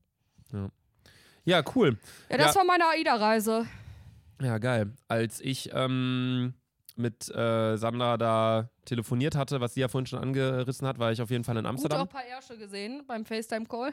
[1.45, 1.99] Ja, cool.
[2.31, 2.61] Ja, das Ja.
[2.61, 3.67] war meine AIDA-Reise.
[4.41, 4.93] Ja, geil.
[5.09, 6.55] Als ich ähm,
[6.97, 11.21] mit äh, Sandra da telefoniert hatte, was sie ja vorhin schon angerissen hat, war ich
[11.23, 12.01] auf jeden Fall in Gut auch Amsterdam.
[12.03, 13.93] ein paar Ärsche gesehen beim FaceTime-Call.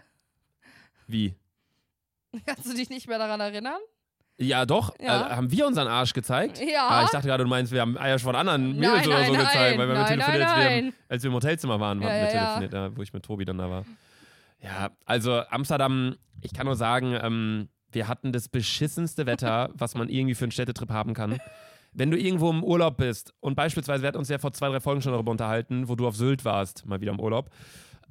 [1.07, 1.33] Wie?
[2.45, 3.79] Kannst du dich nicht mehr daran erinnern?
[4.37, 4.95] Ja, doch.
[4.99, 5.27] Ja.
[5.27, 6.59] Äh, haben wir unseren Arsch gezeigt?
[6.59, 6.87] Ja.
[6.87, 9.25] Ah, ich dachte gerade, du meinst, wir haben Eier von anderen Nein, Mädels oder nein,
[9.27, 9.45] so nein.
[9.45, 10.93] gezeigt, weil wir Nein, telefoniert, nein, als, wir, im- nein.
[11.09, 12.39] als wir im Hotelzimmer waren, Ja, haben wir ja, ja.
[12.59, 13.85] telefoniert, ja, wo ich mit Tobi dann da war.
[14.61, 20.09] Ja, also Amsterdam, ich kann nur sagen, ähm, wir hatten das beschissenste Wetter, was man
[20.09, 21.39] irgendwie für einen Städtetrip haben kann.
[21.91, 24.79] Wenn du irgendwo im Urlaub bist und beispielsweise, wir hatten uns ja vor zwei, drei
[24.79, 27.49] Folgen schon darüber unterhalten, wo du auf Sylt warst, mal wieder im Urlaub,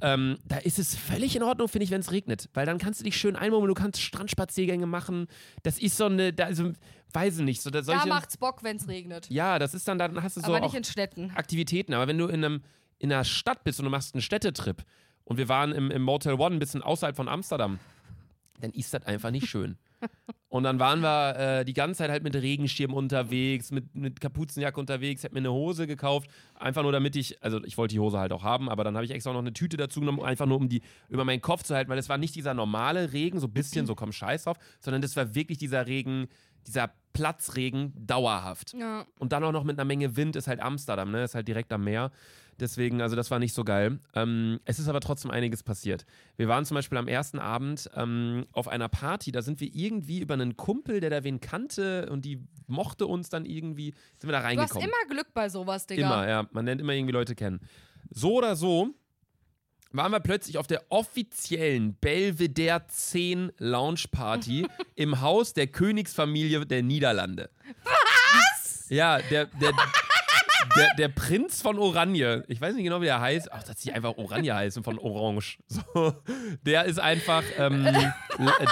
[0.00, 2.48] ähm, da ist es völlig in Ordnung, finde ich, wenn es regnet.
[2.54, 5.26] Weil dann kannst du dich schön einmummeln, du kannst Strandspaziergänge machen.
[5.62, 6.72] Das ist so eine, da, also,
[7.12, 9.28] weiß ich nicht, so da Da solche, macht's Bock, wenn es regnet.
[9.28, 11.32] Ja, das ist dann, dann hast du so aber nicht in Städten.
[11.34, 11.94] Aktivitäten.
[11.94, 12.62] Aber wenn du in, einem,
[12.98, 14.84] in einer Stadt bist und du machst einen Städtetrip
[15.28, 17.78] und wir waren im, im Motel One ein bisschen außerhalb von Amsterdam,
[18.60, 19.76] dann ist das einfach nicht schön.
[20.50, 24.80] Und dann waren wir äh, die ganze Zeit halt mit Regenschirm unterwegs, mit, mit Kapuzenjacke
[24.80, 28.18] unterwegs, hab mir eine Hose gekauft, einfach nur damit ich, also ich wollte die Hose
[28.18, 30.56] halt auch haben, aber dann habe ich extra noch eine Tüte dazu genommen, einfach nur
[30.56, 33.46] um die über meinen Kopf zu halten, weil es war nicht dieser normale Regen, so
[33.46, 36.28] ein bisschen so komm Scheiß drauf, sondern das war wirklich dieser Regen,
[36.66, 38.72] dieser Platzregen dauerhaft.
[38.72, 39.05] Ja.
[39.18, 41.24] Und dann auch noch mit einer Menge Wind ist halt Amsterdam, ne?
[41.24, 42.11] Ist halt direkt am Meer.
[42.61, 44.00] Deswegen, also das war nicht so geil.
[44.14, 46.04] Ähm, es ist aber trotzdem einiges passiert.
[46.36, 50.18] Wir waren zum Beispiel am ersten Abend ähm, auf einer Party, da sind wir irgendwie
[50.20, 54.32] über einen Kumpel, der da wen kannte und die mochte uns dann irgendwie, sind wir
[54.32, 54.88] da Du hast reingekommen.
[54.88, 56.06] immer Glück bei sowas, Digga.
[56.06, 56.46] Immer, ja.
[56.50, 57.61] Man nennt immer irgendwie Leute kennen.
[58.11, 58.94] So oder so
[59.92, 66.82] waren wir plötzlich auf der offiziellen Belvedere 10 Lounge Party im Haus der Königsfamilie der
[66.82, 67.50] Niederlande.
[67.84, 68.86] Was?
[68.90, 69.72] Ja, der, der
[70.76, 73.92] der, der Prinz von Oranje, ich weiß nicht genau, wie der heißt, ach, dass sie
[73.92, 75.59] einfach Oranje heißen von Orange.
[75.68, 76.14] So,
[76.62, 77.84] der ist einfach ähm,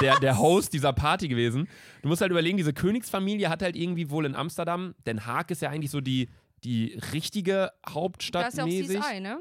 [0.00, 1.68] der, der Host dieser Party gewesen.
[2.02, 5.62] Du musst halt überlegen, diese Königsfamilie hat halt irgendwie wohl in Amsterdam, Den Haag ist
[5.62, 6.28] ja eigentlich so die,
[6.64, 8.68] die richtige Hauptstadt Da ist ja auch.
[9.02, 9.40] CSI, ne?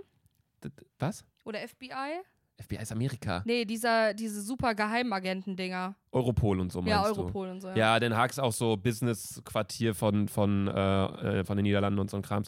[1.00, 1.24] Was?
[1.44, 2.22] Oder FBI?
[2.62, 3.44] FBI ist Amerika.
[3.46, 5.96] Nee, dieser, diese super Geheimagenten-Dinger.
[6.12, 7.20] Europol und so meinst Ja, du?
[7.22, 7.70] Europol und so.
[7.70, 7.76] Ja.
[7.76, 12.18] Ja, Den Haag ist auch so Business-Quartier von, von, äh, von den Niederlanden und so
[12.18, 12.48] ein Krams.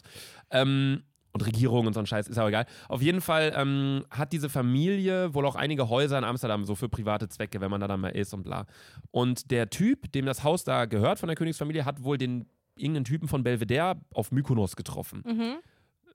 [0.50, 1.02] Ähm,
[1.32, 2.64] und Regierung und so ein Scheiß, ist aber egal.
[2.88, 6.88] Auf jeden Fall ähm, hat diese Familie wohl auch einige Häuser in Amsterdam, so für
[6.88, 8.64] private Zwecke, wenn man da dann mal ist und bla.
[9.10, 12.46] Und der Typ, dem das Haus da gehört von der Königsfamilie, hat wohl den
[12.76, 15.22] irgendeinen Typen von Belvedere auf Mykonos getroffen.
[15.26, 15.56] Mhm.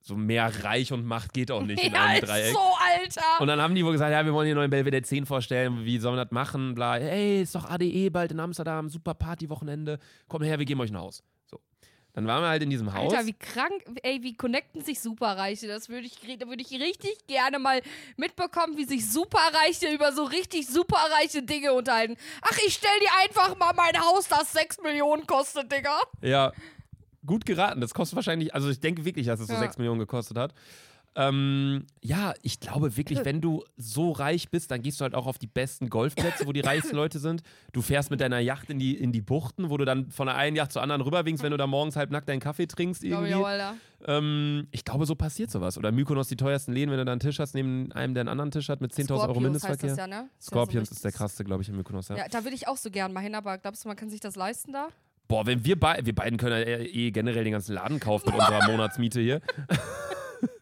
[0.05, 2.53] So mehr Reich und Macht geht auch nicht in einem Dreieck.
[2.53, 3.39] so, Alter.
[3.39, 5.97] Und dann haben die wohl gesagt, ja, wir wollen hier neuen Belvedere 10 vorstellen, wie
[5.97, 6.95] sollen wir das machen, bla.
[6.95, 10.97] Hey, ist doch ADE bald in Amsterdam, super Partywochenende, komm her, wir geben euch ein
[10.97, 11.23] Haus.
[11.45, 11.57] So.
[12.11, 13.13] Dann waren wir halt in diesem Haus.
[13.13, 15.67] Alter, wie krank, ey, wie connecten sich Superreiche?
[15.67, 17.81] Das würde ich, da würde ich richtig gerne mal
[18.17, 22.17] mitbekommen, wie sich Superreiche über so richtig superreiche Dinge unterhalten.
[22.41, 25.97] Ach, ich stell dir einfach mal mein Haus, das 6 Millionen kostet, Digga.
[26.21, 26.51] Ja,
[27.25, 27.81] gut geraten.
[27.81, 29.59] Das kostet wahrscheinlich, also ich denke wirklich, dass es so Ja.
[29.59, 30.53] 6 Millionen gekostet hat.
[31.15, 35.27] Ähm, ja, ich glaube wirklich, wenn du so reich bist, dann gehst du halt auch
[35.27, 37.43] auf die besten Golfplätze, wo die reichsten Leute sind.
[37.71, 40.35] Du fährst mit deiner Yacht in die, in die Buchten, wo du dann von der
[40.37, 43.29] einen Yacht zur anderen rüberwinkst, wenn du da morgens halb nackt deinen Kaffee trinkst Glaube
[43.29, 43.51] irgendwie.
[43.57, 43.73] ich auch.
[44.05, 45.77] Ähm, ich glaube, so passiert sowas.
[45.77, 48.29] Oder Mykonos die teuersten Läden, wenn du da einen Tisch hast, neben einem, der einen
[48.29, 49.89] anderen Tisch hat mit 10.000 Euro Scorpios heißt Mindestverkehr.
[49.89, 50.15] das ja, ne?
[50.15, 52.07] Ist ja so Scorpions ist der krasseste, glaube ich, in Mykonos.
[52.07, 52.17] Ja.
[52.17, 54.19] Ja, da will ich auch so gern mal hin, aber glaubst du, man kann sich
[54.19, 54.87] das leisten da?
[55.33, 58.35] Boah, wenn wir, bei, wir beiden können ja eh generell den ganzen Laden kaufen mit
[58.39, 59.41] unserer Monatsmiete hier.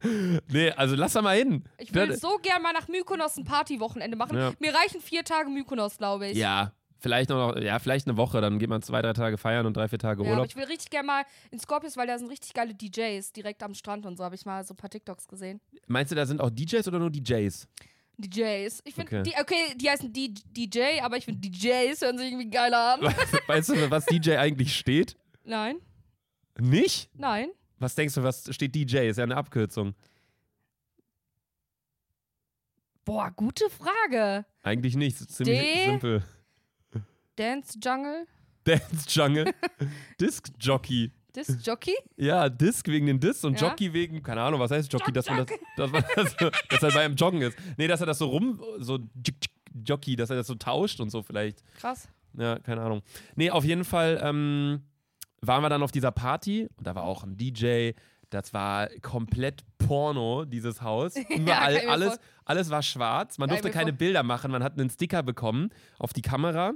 [0.47, 1.65] nee, also lass da mal hin.
[1.77, 4.37] Ich will Ja, so gern mal nach Mykonos ein Partywochenende machen.
[4.37, 4.53] Ja.
[4.59, 6.37] Mir reichen vier Tage Mykonos, glaube ich.
[6.37, 9.75] Ja, vielleicht noch, ja, vielleicht eine Woche, dann geht man zwei, drei Tage feiern und
[9.75, 10.47] drei, vier Tage Ja, aber Urlaub.
[10.47, 13.73] ich will richtig gerne mal in Scorpios, weil da sind richtig geile DJs direkt am
[13.73, 14.23] Strand und so.
[14.23, 15.59] Habe ich mal so ein paar TikToks gesehen.
[15.87, 17.67] Meinst du, da sind auch DJs oder nur DJs?
[18.21, 18.81] DJs.
[18.85, 19.23] Ich finde, Okay.
[19.23, 23.01] die, okay, die heißen D DJ, aber ich finde DJs hören sich irgendwie geiler an.
[23.47, 25.15] weißt du, was DJ eigentlich steht?
[25.43, 25.77] Nein,
[26.59, 27.09] Nicht?
[27.15, 27.49] nein.
[27.79, 29.09] Was denkst du, was steht DJ?
[29.09, 29.95] Ist ja eine Abkürzung.
[33.03, 34.45] Boah, gute Frage.
[34.61, 35.85] Eigentlich nicht, ziemlich D?
[35.85, 36.23] simpel.
[37.35, 38.27] Dance Jungle?
[38.63, 39.53] Dance Jungle.
[40.21, 41.11] Disc Jockey.
[41.35, 41.95] Disc Jockey?
[42.17, 43.69] Ja, Disc wegen den Disc und Ja.
[43.69, 46.35] Jockey wegen, keine Ahnung, was heißt Jockey, dass man das, dass man das,
[46.69, 47.57] dass er beim Joggen ist.
[47.77, 48.99] Nee, dass er das so rum, so
[49.85, 51.63] Jockey, dass er das so tauscht und so vielleicht.
[51.77, 52.07] Krass.
[52.37, 53.01] Ja, keine Ahnung.
[53.35, 54.81] Nee, auf jeden Fall ähm,
[55.41, 57.91] waren wir dann auf dieser Party und da war auch ein DJ.
[58.29, 61.15] Das war komplett Porno, dieses Haus.
[61.29, 63.37] Überall, mir alles, alles war schwarz.
[63.37, 64.51] Man durfte keine Bilder machen.
[64.51, 65.69] Man hat einen Sticker bekommen
[65.99, 66.71] auf die Kamera.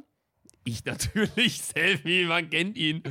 [0.67, 3.03] Ich natürlich, Selfie, man kennt ihn.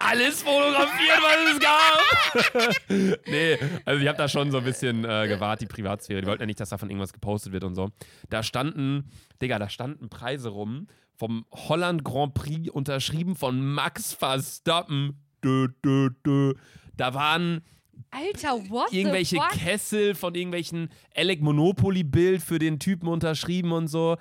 [0.00, 3.26] Alles fotografiert, was es gab.
[3.28, 6.20] nee, also ich habe da schon so ein bisschen äh, gewahrt, die Privatsphäre.
[6.20, 7.90] Die wollten ja nicht, dass davon irgendwas gepostet wird und so.
[8.28, 9.08] Da standen,
[9.40, 15.22] Digga, da standen Preise rum vom Holland Grand Prix unterschrieben von Max Verstappen.
[15.44, 16.54] Dö, dö, dö.
[16.96, 17.62] Da waren
[18.10, 19.38] Alter, what irgendwelche?
[19.52, 24.16] Kessel von irgendwelchen Alec Monopoly Bild für den Typen unterschrieben und so.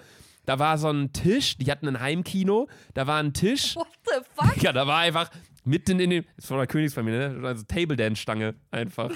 [0.46, 4.22] Da war so ein Tisch, die hatten ein Heimkino, da war ein Tisch, What the
[4.36, 4.62] fuck?
[4.62, 5.30] ja, da war einfach
[5.66, 7.48] mitten in dem, ist von der Königsfamilie, ne?
[7.48, 9.12] Also Table Dance Stange einfach.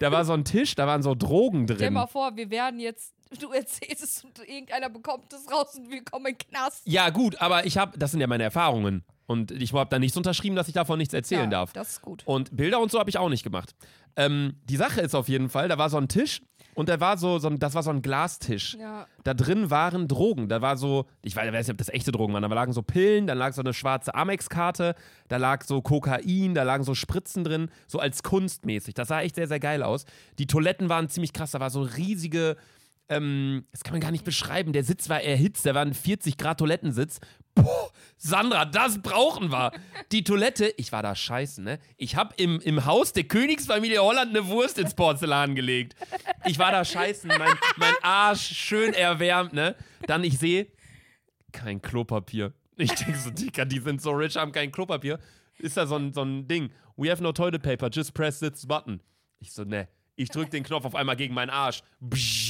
[0.00, 1.92] Da war so ein Tisch, da waren so Drogen Stell drin.
[1.92, 6.02] mal vor, wir werden jetzt, du erzählst es und irgendeiner bekommt es raus und wir
[6.04, 6.82] kommen in den Knast.
[6.86, 10.16] Ja, gut, aber ich habe, das sind ja meine Erfahrungen und ich habe da nichts
[10.16, 11.72] unterschrieben, dass ich davon nichts erzählen ja, darf.
[11.72, 12.22] Das ist gut.
[12.24, 13.74] Und Bilder und so habe ich auch nicht gemacht.
[14.16, 16.40] Ähm, die Sache ist auf jeden Fall, da war so ein Tisch
[16.80, 18.74] und da war so, so ein, das war so ein Glastisch.
[18.80, 19.06] Ja.
[19.22, 20.48] Da drin waren Drogen.
[20.48, 23.26] Da war so, ich weiß nicht, ob das echte Drogen waren, da lagen so Pillen,
[23.26, 24.94] da lag so eine schwarze Amex-Karte,
[25.28, 28.94] da lag so Kokain, da lagen so Spritzen drin, so als kunstmäßig.
[28.94, 30.06] Das sah echt sehr, sehr geil aus.
[30.38, 32.56] Die Toiletten waren ziemlich krass, da war so riesige,
[33.10, 34.72] ähm, das kann man gar nicht beschreiben.
[34.72, 37.20] Der Sitz war erhitzt, da war ein 40 Grad Toilettensitz.
[37.54, 37.90] Boah,
[38.22, 39.72] Sandra, das brauchen wir.
[40.12, 41.78] Die Toilette, ich war da scheiße, ne?
[41.96, 45.96] Ich habe im, im Haus der Königsfamilie Holland eine Wurst ins Porzellan gelegt.
[46.44, 49.74] Ich war da scheiße, mein, mein Arsch schön erwärmt, ne?
[50.06, 50.66] Dann ich sehe
[51.50, 52.52] kein Klopapier.
[52.76, 55.18] Ich denke so, Dicker, die sind so rich, haben kein Klopapier.
[55.58, 56.70] Ist da so ein, so ein Ding.
[56.96, 59.00] We have no toilet paper, just press this button.
[59.38, 59.88] Ich so, ne.
[60.16, 61.82] Ich drück den Knopf auf einmal gegen meinen Arsch.
[62.00, 62.49] Bzzzt.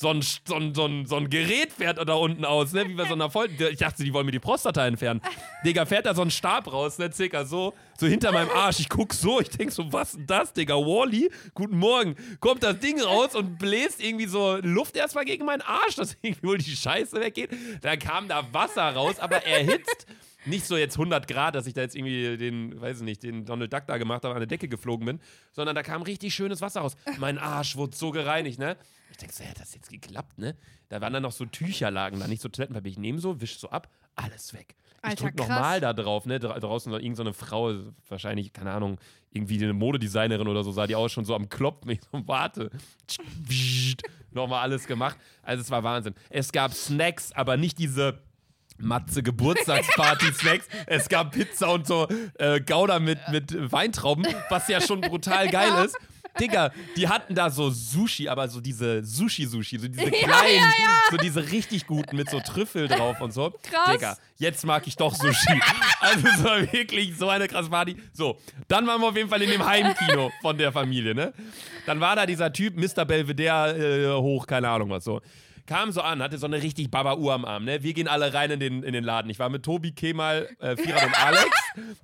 [0.00, 2.88] So ein, so, ein, so, ein, so ein Gerät fährt da unten aus, ne?
[2.88, 3.50] Wie bei so einer Voll.
[3.70, 5.20] Ich dachte, die wollen mir die Prostata entfernen.
[5.66, 7.12] Digga, fährt da so ein Stab raus, ne?
[7.12, 7.74] Circa so.
[7.98, 8.80] So hinter meinem Arsch.
[8.80, 10.74] Ich guck so, ich denk so, was ist das, Digga?
[10.76, 12.16] Wally, guten Morgen.
[12.40, 16.48] Kommt das Ding raus und bläst irgendwie so Luft erstmal gegen meinen Arsch, dass irgendwie
[16.48, 17.50] wohl die Scheiße weggeht.
[17.82, 20.06] Dann kam da Wasser raus, aber erhitzt.
[20.46, 23.44] Nicht so jetzt 100 Grad, dass ich da jetzt irgendwie den, weiß ich nicht, den
[23.44, 25.20] Donald Duck da gemacht habe, an der Decke geflogen bin,
[25.52, 26.96] sondern da kam richtig schönes Wasser raus.
[27.18, 28.76] Mein Arsch wurde so gereinigt, ne?
[29.10, 30.56] Ich denke so, ja, das hat jetzt geklappt, ne?
[30.88, 32.92] Da waren dann noch so Tücher lagen da, nicht so Toilettenpapier.
[32.92, 34.76] Ich nehme so, wisch so ab, alles weg.
[35.02, 35.48] Ich Alter, drück krass.
[35.48, 36.38] nochmal da drauf, ne?
[36.38, 37.74] Dra draußen irgendeine so Frau,
[38.08, 38.98] wahrscheinlich, keine Ahnung,
[39.32, 41.90] irgendwie eine Modedesignerin oder so, sah die aus schon so am Klopfen.
[41.90, 42.70] Ich so, warte.
[44.32, 45.16] Nochmal alles gemacht.
[45.42, 46.14] Also es war Wahnsinn.
[46.28, 48.22] Es gab Snacks, aber nicht diese
[48.80, 50.66] Matze Geburtstagsparty-Snacks.
[50.86, 52.08] es gab Pizza und so
[52.38, 55.96] äh, Gouda mit, mit Weintrauben, was ja schon brutal geil ist.
[56.38, 60.72] Digga, die hatten da so Sushi, aber so diese Sushi-Sushi, so diese kleinen,
[61.10, 63.52] so diese richtig guten mit so Trüffel drauf und so.
[63.62, 63.92] Krass.
[63.92, 65.60] Digga, jetzt mag ich doch Sushi.
[66.00, 67.96] also es war wirklich so eine krasse Party.
[68.12, 71.32] So, dann waren wir auf jeden Fall in dem Heimkino von der Familie, ne?
[71.86, 73.04] Dann war da dieser Typ, Mr.
[73.04, 75.20] Belvedere, äh, hoch, keine Ahnung was so.
[75.66, 77.82] Kam so an, hatte so eine richtig Baba-Uhr am Arm, ne?
[77.82, 79.30] Wir gehen alle rein in den, in den Laden.
[79.30, 81.50] Ich war mit Tobi, Kemal, äh, Firat und Alex,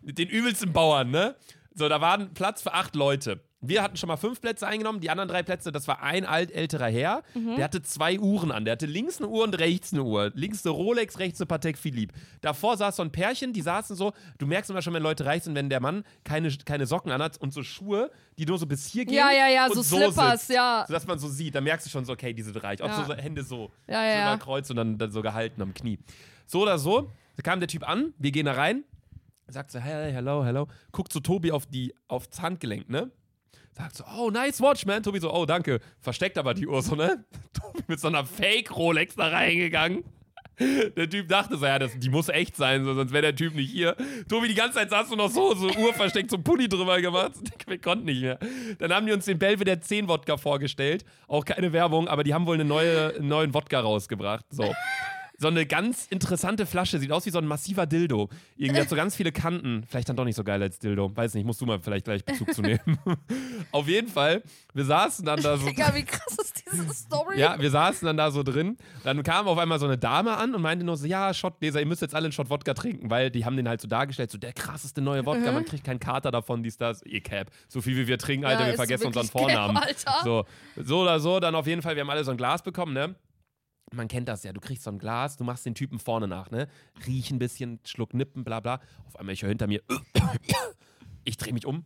[0.03, 1.35] mit den übelsten Bauern, ne?
[1.75, 3.41] So, da war Platz für acht Leute.
[3.69, 6.51] Wir hatten schon mal fünf Plätze eingenommen, die anderen drei Plätze, das war ein alt
[6.53, 8.64] älterer Herr, der hatte zwei Uhren an.
[8.64, 10.31] Der hatte links eine Uhr und rechts eine Uhr.
[10.35, 12.14] Links eine Rolex, rechts eine Patek Philippe.
[12.41, 15.43] Davor saß so ein Pärchen, die saßen so, du merkst immer schon, wenn Leute reich
[15.45, 18.87] sind, wenn der Mann keine, keine Socken anhat und so Schuhe, die nur so bis
[18.87, 19.14] hier gehen.
[19.14, 20.85] Ja, ja, ja, und so Slippers, sitzt, ja.
[20.87, 22.83] Sodass man so sieht, da merkst du schon so, okay, die sind reich.
[22.83, 22.97] Auch Ja.
[22.97, 23.71] so, so Hände so.
[23.89, 25.99] Ja, so ja, Kreuz und dann, dann so gehalten am Knie.
[26.47, 28.85] So oder so, da kam der Typ an, wir gehen da rein,
[29.49, 33.11] sagt so, hey, hello, hello, guckt so Tobi auf die, aufs Handgelenk, ne?
[33.77, 35.03] Sagt so, oh, nice watch, man.
[35.03, 35.81] Tobi so, oh, danke.
[36.01, 37.24] Versteckt aber die Uhr so, ne?
[37.53, 40.03] Tobi mit so einer Fake-Rolex da reingegangen.
[40.59, 43.55] Der Typ dachte so, ja, das, die muss echt sein, so, sonst wäre der Typ
[43.55, 43.95] nicht hier.
[44.27, 47.33] Tobi, die ganze Zeit saß du noch so, so Uhr versteckt, so Pulli drüber gemacht.
[47.66, 48.39] Wir konnten nicht mehr.
[48.79, 51.05] Dann haben die uns den Belvedere 10 Wodka vorgestellt.
[51.29, 54.47] Auch keine Werbung, aber die haben wohl eine neue, einen neuen Wodka rausgebracht.
[54.49, 54.74] So.
[55.39, 58.28] So eine ganz interessante Flasche, sieht aus wie so ein massiver Dildo.
[58.57, 59.84] Irgendwie hat so ganz viele Kanten.
[59.89, 61.14] Vielleicht dann doch nicht so geil als Dildo.
[61.14, 62.80] Weiß nicht, musst du mal vielleicht gleich Bezug zu nehmen.
[63.72, 65.66] Auf jeden Fall, wir saßen dann da so.
[65.68, 67.39] Digga, wie krass ist diese Story?
[67.39, 68.76] Ja, wir saßen dann da so drin.
[69.05, 71.87] Dann kam auf einmal so eine Dame an und meinte nur so: Ja, Shotleser, ihr
[71.87, 74.39] müsst jetzt alle einen Shot Wodka trinken, weil die haben den halt so dargestellt, so
[74.39, 77.03] der krasseste neue Wodka, man kriegt keinen Kater davon, dies, das.
[77.03, 77.51] Ihr Cap.
[77.68, 79.76] So viel wie wir trinken, Alter, Ja, wir vergessen unseren Cap, Vornamen.
[79.76, 80.14] Alter.
[80.24, 80.45] So,
[80.82, 83.14] so oder so, dann auf jeden Fall, wir haben alle so ein Glas bekommen, ne?
[83.93, 86.51] Man kennt das ja, du kriegst so ein Glas, du machst den Typen vorne nach,
[86.51, 86.68] ne?
[87.07, 88.80] Riech ein bisschen, Schluck Nippen, bla bla.
[89.07, 89.80] Auf einmal, ich höre hinter mir,
[91.24, 91.84] ich drehe mich um.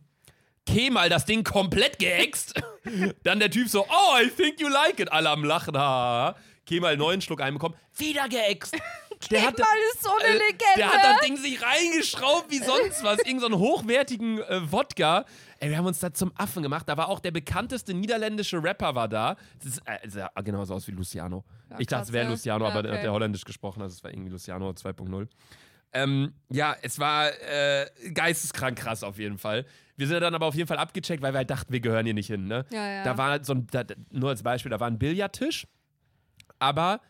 [0.65, 2.53] Kemal das Ding komplett geäxt.
[3.23, 5.11] Dann der Typ so, oh, I think you like it.
[5.11, 6.35] Alle am Lachen, ha.
[6.65, 8.75] Kemal neuen Schluck einbekommen, wieder geäxt.
[9.29, 10.77] Der hat, Kemal ist so eine äh, Legende.
[10.77, 13.19] Der hat das Ding sich reingeschraubt wie sonst was.
[13.19, 15.25] Irgend so einen hochwertigen äh, Wodka.
[15.63, 16.89] Ey, wir haben uns da zum Affen gemacht.
[16.89, 19.35] Da war auch der bekannteste niederländische Rapper war da.
[19.59, 21.43] Das ist, äh, sah genauso aus wie Luciano.
[21.69, 22.31] Ja, ich dachte, es wäre ne?
[22.31, 22.97] Luciano, Ja, aber der okay.
[22.97, 23.81] hat der holländisch gesprochen.
[23.83, 25.27] Also es war irgendwie Luciano 2.0.
[25.93, 29.65] Ähm, ja, es war äh, geisteskrank krass auf jeden Fall.
[29.97, 32.15] Wir sind dann aber auf jeden Fall abgecheckt, weil wir halt dachten, wir gehören hier
[32.15, 32.47] nicht hin.
[32.47, 32.65] Ne?
[32.71, 33.03] Ja, ja.
[33.03, 35.67] Da war so ein, da- nur als Beispiel, da war ein Billardtisch,
[36.59, 37.01] aber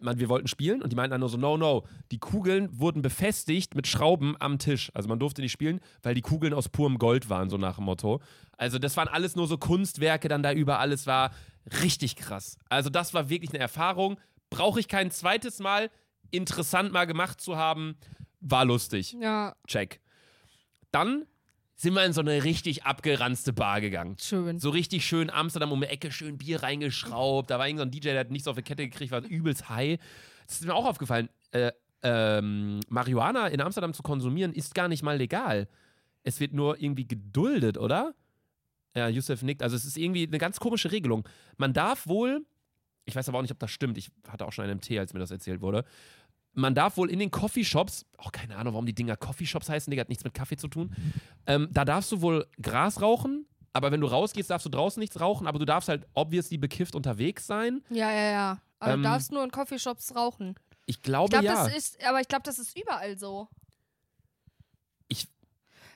[0.00, 3.02] man, wir wollten spielen und die meinten dann nur so, no, no, die Kugeln wurden
[3.02, 4.90] befestigt mit Schrauben am Tisch.
[4.94, 7.84] Also man durfte nicht spielen, weil die Kugeln aus purem Gold waren, so nach dem
[7.84, 8.20] Motto.
[8.56, 11.30] Also das waren alles nur so Kunstwerke dann da über, alles war
[11.82, 12.58] richtig krass.
[12.68, 14.18] Also das war wirklich eine Erfahrung.
[14.48, 15.90] Brauche ich kein zweites Mal.
[16.30, 17.96] Interessant mal gemacht zu haben.
[18.40, 19.16] War lustig.
[19.20, 20.00] Ja, Check.
[20.92, 21.26] Dann
[21.80, 24.16] sind wir in so eine richtig abgeranzte Bar gegangen.
[24.20, 24.58] schön.
[24.58, 27.50] So richtig schön Amsterdam um die Ecke, schön Bier reingeschraubt.
[27.50, 29.98] Da war irgendein so DJ, der hat nichts auf die Kette gekriegt, war übelst high.
[30.46, 31.30] Das ist mir auch aufgefallen.
[31.52, 31.72] Äh,
[32.02, 35.68] ähm, Marihuana in Amsterdam zu konsumieren ist gar nicht mal legal.
[36.22, 38.14] Es wird nur irgendwie geduldet, oder?
[38.94, 39.62] Ja, Yusuf nickt.
[39.62, 41.26] Also es ist irgendwie eine ganz komische Regelung.
[41.56, 42.44] Man darf wohl,
[43.06, 45.14] ich weiß aber auch nicht, ob das stimmt, ich hatte auch schon einen Tee, als
[45.14, 45.86] mir das erzählt wurde.
[46.52, 50.00] Man darf wohl in den Coffeeshops, auch keine Ahnung, warum die Dinger Coffeeshops heißen, Digga,
[50.02, 50.94] hat nichts mit Kaffee zu tun.
[51.46, 55.20] Ähm, da darfst du wohl Gras rauchen, aber wenn du rausgehst, darfst du draußen nichts
[55.20, 57.82] rauchen, aber du darfst halt obviously bekifft unterwegs sein.
[57.90, 58.62] Ja, ja, ja.
[58.80, 60.56] Aber Ähm, du darfst nur in Coffeeshops rauchen.
[60.86, 61.64] Ich Ich glaube glaube, ja.
[61.66, 63.48] das ist, aber ich glaube, das ist überall so.
[65.08, 65.28] Ich-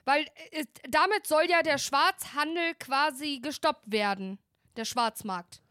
[0.04, 4.38] Weil äh, damit soll ja der Schwarzhandel quasi gestoppt werden.
[4.76, 5.62] Der Schwarzmarkt.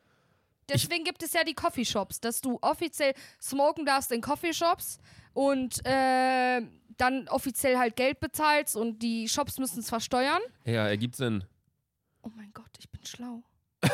[0.70, 5.00] Deswegen gibt es ja die Coffeeshops, dass du offiziell smoken darfst in Coffeeshops
[5.34, 6.62] und äh,
[6.98, 10.42] dann offiziell halt Geld bezahlst und die Shops müssen es versteuern.
[10.66, 11.44] ja, ergibt Sinn.
[12.22, 13.44] Oh mein Gott, ich bin schlau.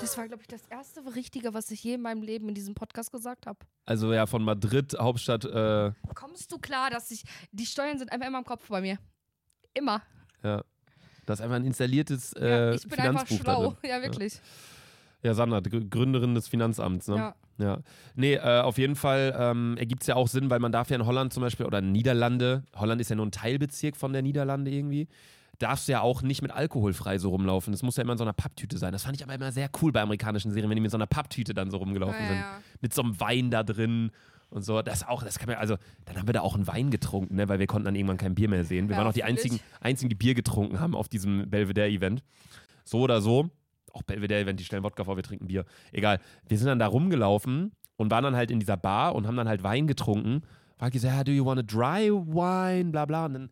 [0.00, 2.74] Das war, glaube ich, das erste Richtige, was ich je in meinem Leben in diesem
[2.74, 3.60] Podcast gesagt habe.
[3.86, 7.22] Also ja, von Madrid, Hauptstadt, äh, Kommst du klar, dass ich.
[7.52, 8.98] Die Steuern sind einfach immer im Kopf bei mir.
[9.72, 10.02] Immer.
[10.42, 10.62] ja.
[11.24, 13.62] Das ist einfach ein installiertes äh, ja, ich bin einfach Finanzbuch schlau.
[13.62, 13.90] da drin.
[13.90, 14.34] Ja, wirklich.
[14.34, 14.40] Ja,
[15.32, 17.16] Sandra, Gr- Gründerin des Finanzamts, ne?
[17.16, 17.34] Ja.
[17.56, 17.78] Ja,
[18.16, 20.96] nee, äh, auf jeden Fall ähm, ergibt es ja auch Sinn, weil man darf ja
[20.96, 24.72] in Holland zum Beispiel oder Niederlande, Holland ist ja nur ein Teilbezirk von der Niederlande
[24.72, 25.06] irgendwie,
[25.60, 27.72] darfst du ja auch nicht mit Alkohol frei so rumlaufen.
[27.72, 28.90] Das muss ja immer in so einer Papptüte sein.
[28.92, 31.06] Das fand ich aber immer sehr cool bei amerikanischen Serien, wenn die mit so einer
[31.06, 32.36] Papptüte dann so rumgelaufen Ja, sind.
[32.38, 32.58] ja.
[32.80, 34.10] Mit so einem Wein da drin
[34.50, 34.82] und so.
[34.82, 37.48] Das auch, das kann man, also, dann haben wir da auch einen Wein getrunken, ne,
[37.48, 38.88] weil wir konnten dann irgendwann kein Bier mehr sehen.
[38.88, 42.24] Wir Ja, waren auch die einzigen, einzigen, die Bier getrunken haben auf diesem Belvedere-Event.
[42.82, 43.48] So oder so.
[43.94, 45.64] Auch Belvedere-Event, die stellen Wodka vor, wir trinken Bier.
[45.92, 46.20] Egal.
[46.48, 49.48] Wir sind dann da rumgelaufen und waren dann halt in dieser Bar und haben dann
[49.48, 50.42] halt Wein getrunken.
[50.78, 52.90] War gesagt, ja, do you want a dry wine?
[52.90, 53.26] Bla bla.
[53.26, 53.50] Und dann,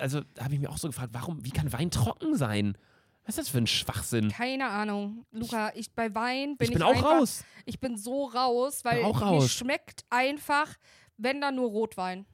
[0.00, 2.78] also habe ich mich auch so gefragt, warum, wie kann Wein trocken sein?
[3.24, 4.28] Was ist das für ein Schwachsinn?
[4.28, 5.26] Keine Ahnung.
[5.32, 7.44] Luca, ich bei Wein bin ich bin ich auch einfach, raus.
[7.64, 10.68] Ich bin so raus, weil auch mir schmeckt einfach,
[11.16, 12.24] wenn dann nur Rotwein.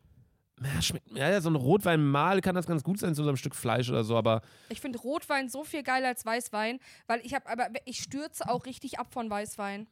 [0.62, 3.36] Ja, schmeckt, ja, so ein Rotwein mal kann das ganz gut sein zu so einem
[3.36, 4.40] Stück Fleisch oder so, aber
[4.70, 8.64] Ich finde Rotwein so viel geiler als Weißwein, weil ich habe aber ich stürze auch
[8.64, 9.86] richtig ab von Weißwein.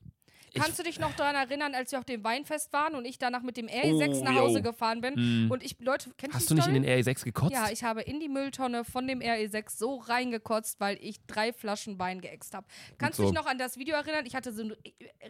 [0.57, 3.19] Ich- Kannst du dich noch daran erinnern, als wir auf dem Weinfest waren und ich
[3.19, 4.41] danach mit dem RE6 Oh, nach yo.
[4.43, 5.51] Hause gefahren bin Mm.
[5.51, 7.53] und ich Leute, kennst hast du nicht in den RE6 gekotzt?
[7.53, 11.99] Ja, ich habe in die Mülltonne von dem RE6 so reingekotzt, weil ich drei Flaschen
[11.99, 12.67] Wein geäxt habe.
[12.99, 13.29] Kannst du so.
[13.31, 14.27] dich noch an das Video erinnern?
[14.27, 14.77] Ich hatte so einen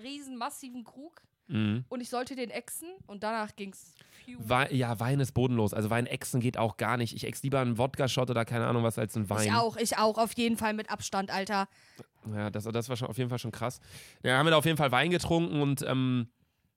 [0.03, 1.85] riesen massiven Krug Mhm.
[1.89, 3.95] und ich sollte den exen und danach ging's.
[4.39, 5.75] Wei- ja, Wein ist bodenlos.
[5.75, 7.15] Also Wein exen geht auch gar nicht.
[7.15, 9.47] Ich ex lieber einen Wodka-Shot oder keine Ahnung was als einen Wein.
[9.49, 11.69] Ich auch, ich auch, auf jeden Fall mit Abstand, Alter.
[12.35, 13.81] Ja, das, das war schon auf jeden Fall schon krass.
[14.23, 16.29] Ja, haben wir da auf jeden Fall Wein getrunken und ähm,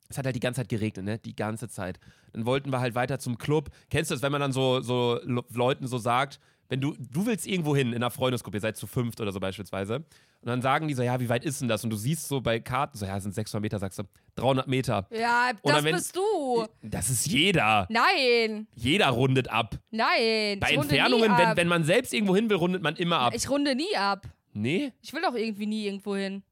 [0.10, 1.20] es hat halt die ganze Zeit geregnet, ne?
[1.20, 2.00] Die ganze Zeit.
[2.34, 3.70] Dann wollten wir halt weiter zum Club.
[3.90, 6.40] Kennst du das, wenn man dann so, so Le- Leuten so sagt,
[6.70, 9.40] wenn du, du willst irgendwo hin in einer Freundesgruppe, ihr seid zu fünft oder so
[9.40, 11.84] beispielsweise, und dann sagen die so, ja, wie weit ist denn das?
[11.84, 14.04] Und du siehst so bei Karten, so, ja, es sind 600 Meter, sagst du,
[14.36, 15.08] 300 Meter.
[15.12, 16.66] Ja, Oder das wenn- bist du.
[16.84, 17.88] Das ist jeder.
[17.90, 19.76] Nein, Jeder rundet ab.
[19.92, 20.60] nein.
[20.60, 23.34] Bei Entfernungen, wenn, wenn man selbst irgendwo hin will, rundet man immer ab.
[23.36, 24.28] Ich runde nie ab.
[24.54, 24.92] nee?
[25.02, 26.44] Ich will doch irgendwie nie irgendwo hin.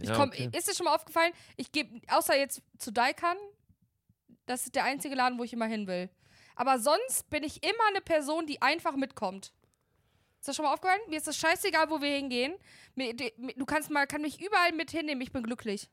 [0.00, 0.48] Ich Ja, komm, okay.
[0.56, 1.32] Ist dir schon mal aufgefallen?
[1.56, 3.36] Ich gebe, außer jetzt zu Daikan,
[4.46, 6.08] das ist der einzige Laden, wo ich immer hin will.
[6.58, 9.52] Aber sonst bin ich immer eine Person, die einfach mitkommt.
[10.40, 11.00] Ist das schon mal aufgefallen?
[11.08, 12.54] Mir ist das scheißegal, wo wir hingehen.
[13.56, 15.88] Du kannst mal, kann mich überall mit hinnehmen, ich bin glücklich.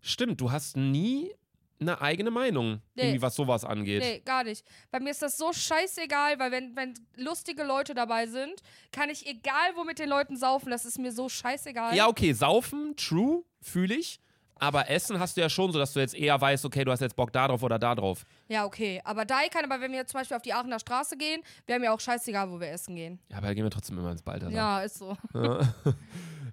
[0.00, 1.30] Stimmt, du hast nie
[1.78, 3.02] eine eigene Meinung, Nee.
[3.02, 4.02] irgendwie was sowas angeht.
[4.02, 4.64] Nee, gar nicht.
[4.90, 9.26] Bei mir ist das so scheißegal, weil wenn, wenn lustige Leute dabei sind, kann ich
[9.26, 11.94] egal wo mit den Leuten saufen, das ist mir so scheißegal.
[11.94, 14.20] Ja, okay, saufen, true, fühle ich.
[14.56, 17.00] Aber Essen hast du ja schon so, dass du jetzt eher weißt, okay, du hast
[17.00, 18.22] jetzt Bock da drauf oder da drauf.
[18.52, 19.00] Ja, okay.
[19.04, 22.00] Aber Daikan, aber wenn wir zum Beispiel auf die Aachener Straße gehen, wäre mir auch
[22.00, 23.18] scheißegal, wo wir essen gehen.
[23.30, 24.50] Ja, aber da gehen wir trotzdem immer ins Balter.
[24.50, 25.16] Ja, ist so.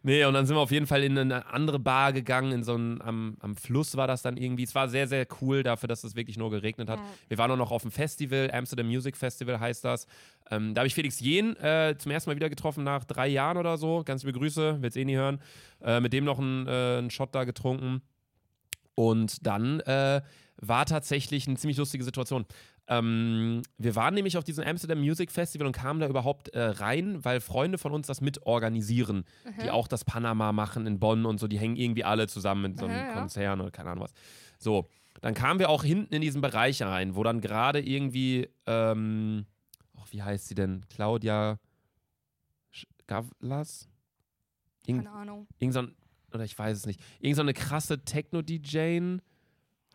[0.02, 2.74] Nee, und dann sind wir auf jeden Fall in eine andere Bar gegangen, in so
[2.74, 4.64] einen, am, am Fluss war das dann irgendwie.
[4.64, 7.02] Es war sehr, sehr cool dafür, dass es wirklich nur geregnet hat.
[7.28, 10.08] Wir waren auch noch auf dem Festival, Amsterdam Music Festival heißt das.
[10.50, 13.58] Ähm, da habe ich Felix Jen äh, zum ersten Mal wieder getroffen, nach drei Jahren
[13.58, 14.04] oder so.
[14.06, 15.42] Ganz liebe Grüße, will's eh nie hören.
[15.84, 18.02] Äh, mit dem noch einen, äh, einen Shot da getrunken.
[18.96, 20.22] Und dann äh,
[20.62, 22.46] war tatsächlich eine ziemlich lustige Situation.
[22.88, 27.24] Ähm, wir waren nämlich auf diesem Amsterdam Music Festival und kamen da überhaupt äh, rein,
[27.24, 29.26] weil Freunde von uns das mit organisieren,
[29.64, 32.78] die auch das Panama machen in Bonn und so, die hängen irgendwie alle zusammen in
[32.78, 33.14] so einem ja.
[33.14, 34.14] Konzern oder keine Ahnung was.
[34.58, 34.90] So,
[35.22, 39.46] dann kamen wir auch hinten in diesen Bereich rein, wo dann gerade irgendwie, ähm,
[39.98, 40.86] ach, wie heißt sie denn?
[40.90, 41.60] Claudia
[43.06, 43.88] Gavlas?
[44.86, 45.48] Irgend, Keine Ahnung.
[45.60, 45.96] irgend so ein,
[46.34, 49.20] oder ich weiß es nicht, irgend so eine krasse Techno-DJ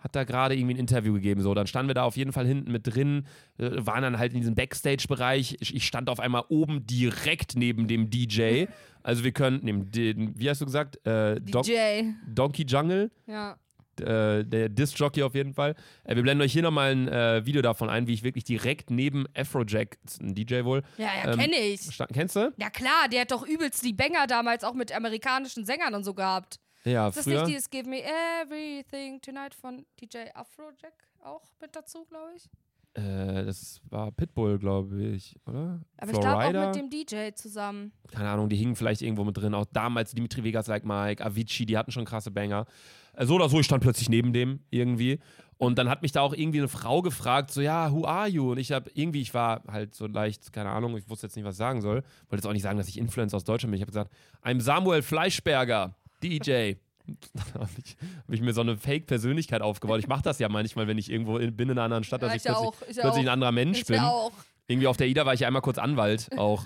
[0.05, 1.41] hat da gerade irgendwie ein Interview gegeben.
[1.41, 3.27] So, dann standen wir da auf jeden Fall hinten mit drin,
[3.59, 5.57] äh, waren dann halt in diesem Backstage-Bereich.
[5.61, 8.67] Ich, ich stand auf einmal oben direkt neben dem DJ.
[9.07, 10.97] Also wir können, neben den, wie hast du gesagt?
[11.07, 12.05] Äh, DJ.
[12.27, 13.59] Donkey Jungle, Ja.
[14.01, 15.75] äh, der Disc-Jockey auf jeden Fall.
[16.05, 18.91] Äh, wir blenden euch hier nochmal ein äh, Video davon ein, wie ich wirklich direkt
[18.91, 21.83] neben Afrojack, ein DJ wohl, Ja, ja, Ähm, kenne ich.
[21.83, 22.13] stand.
[22.15, 22.51] Kennst du?
[22.57, 26.15] Ja klar, der hat doch übelst die Banger damals auch mit amerikanischen Sängern und so
[26.15, 26.59] gehabt.
[26.85, 27.43] Ja, Ist das früher.
[27.43, 32.49] nicht dieses Give Me Everything Tonight von DJ Afrojack auch mit dazu, glaube ich?
[32.97, 35.80] Äh, das war Pitbull, glaube ich, oder?
[35.97, 36.70] Aber ich glaube Florida?
[36.70, 37.93] auch mit dem DJ zusammen.
[38.12, 39.53] keine Ahnung, die hingen vielleicht irgendwo mit drin.
[39.55, 42.66] Auch damals Dimitri Vegas like Mike, Avicii, die hatten schon krasse Banger.
[43.14, 45.18] Äh, So oder so, ich stand plötzlich neben dem irgendwie.
[45.57, 48.53] Und dann hat mich da auch irgendwie eine Frau gefragt, so, ja, who are you?
[48.53, 51.45] Und ich habe irgendwie, ich war halt so leicht, keine Ahnung, ich wusste jetzt nicht,
[51.45, 52.03] was ich sagen soll.
[52.28, 53.76] Wollte jetzt auch nicht sagen, dass ich Influencer aus Deutschland bin.
[53.78, 54.12] Ich habe gesagt,
[54.45, 56.75] I'm Samuel Fleischberger, DJ.
[57.55, 57.97] Habe ich,
[58.27, 59.99] hab ich mir so eine Fake-Persönlichkeit aufgebaut.
[60.01, 62.31] Ich mache das ja manchmal, wenn ich irgendwo in, bin in einer anderen Stadt, dass
[62.31, 63.18] Ja, ich ich ja plötzlich, auch, ich plötzlich auch.
[63.18, 63.97] ein anderer Mensch Ich bin.
[63.97, 64.33] ja auch.
[64.66, 66.64] Irgendwie auf der Ida war ich einmal kurz Anwalt auch.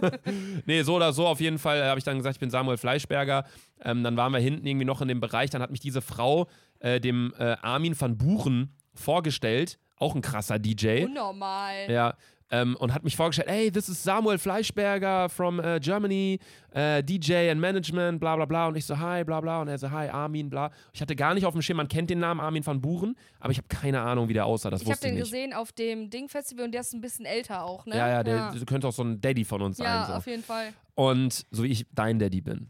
[0.66, 3.44] nee, so oder so auf jeden Fall habe ich dann gesagt, ich bin Samuel Fleischberger.
[3.82, 5.50] Ähm, dann waren wir hinten irgendwie noch in dem Bereich.
[5.50, 6.48] Dann hat mich diese Frau
[6.80, 11.04] äh, dem äh, Armin van Buchen vorgestellt auch ein krasser DJ.
[11.04, 11.88] Unnormal.
[11.90, 12.14] Ja.
[12.54, 16.38] Ähm, und hat mich vorgestellt, hey, this is Samuel Fleischberger from äh, Germany,
[16.72, 18.68] äh, DJ and Management, bla bla bla.
[18.68, 19.62] Und ich so, hi, bla bla.
[19.62, 20.70] Und er so, hi, Armin, bla.
[20.92, 23.50] Ich hatte gar nicht auf dem Schirm, man kennt den Namen Armin van Buren, aber
[23.50, 24.70] ich habe keine Ahnung, wie der aussah.
[24.70, 27.64] Das ich habe den ich gesehen auf dem Ding-Festival und der ist ein bisschen älter
[27.64, 27.96] auch, ne?
[27.96, 28.54] Ja, ja, der ja.
[28.66, 30.06] könnte auch so ein Daddy von uns Ja, sein.
[30.06, 30.12] So.
[30.14, 30.72] auf jeden Fall.
[30.94, 32.68] Und so wie ich dein Daddy bin.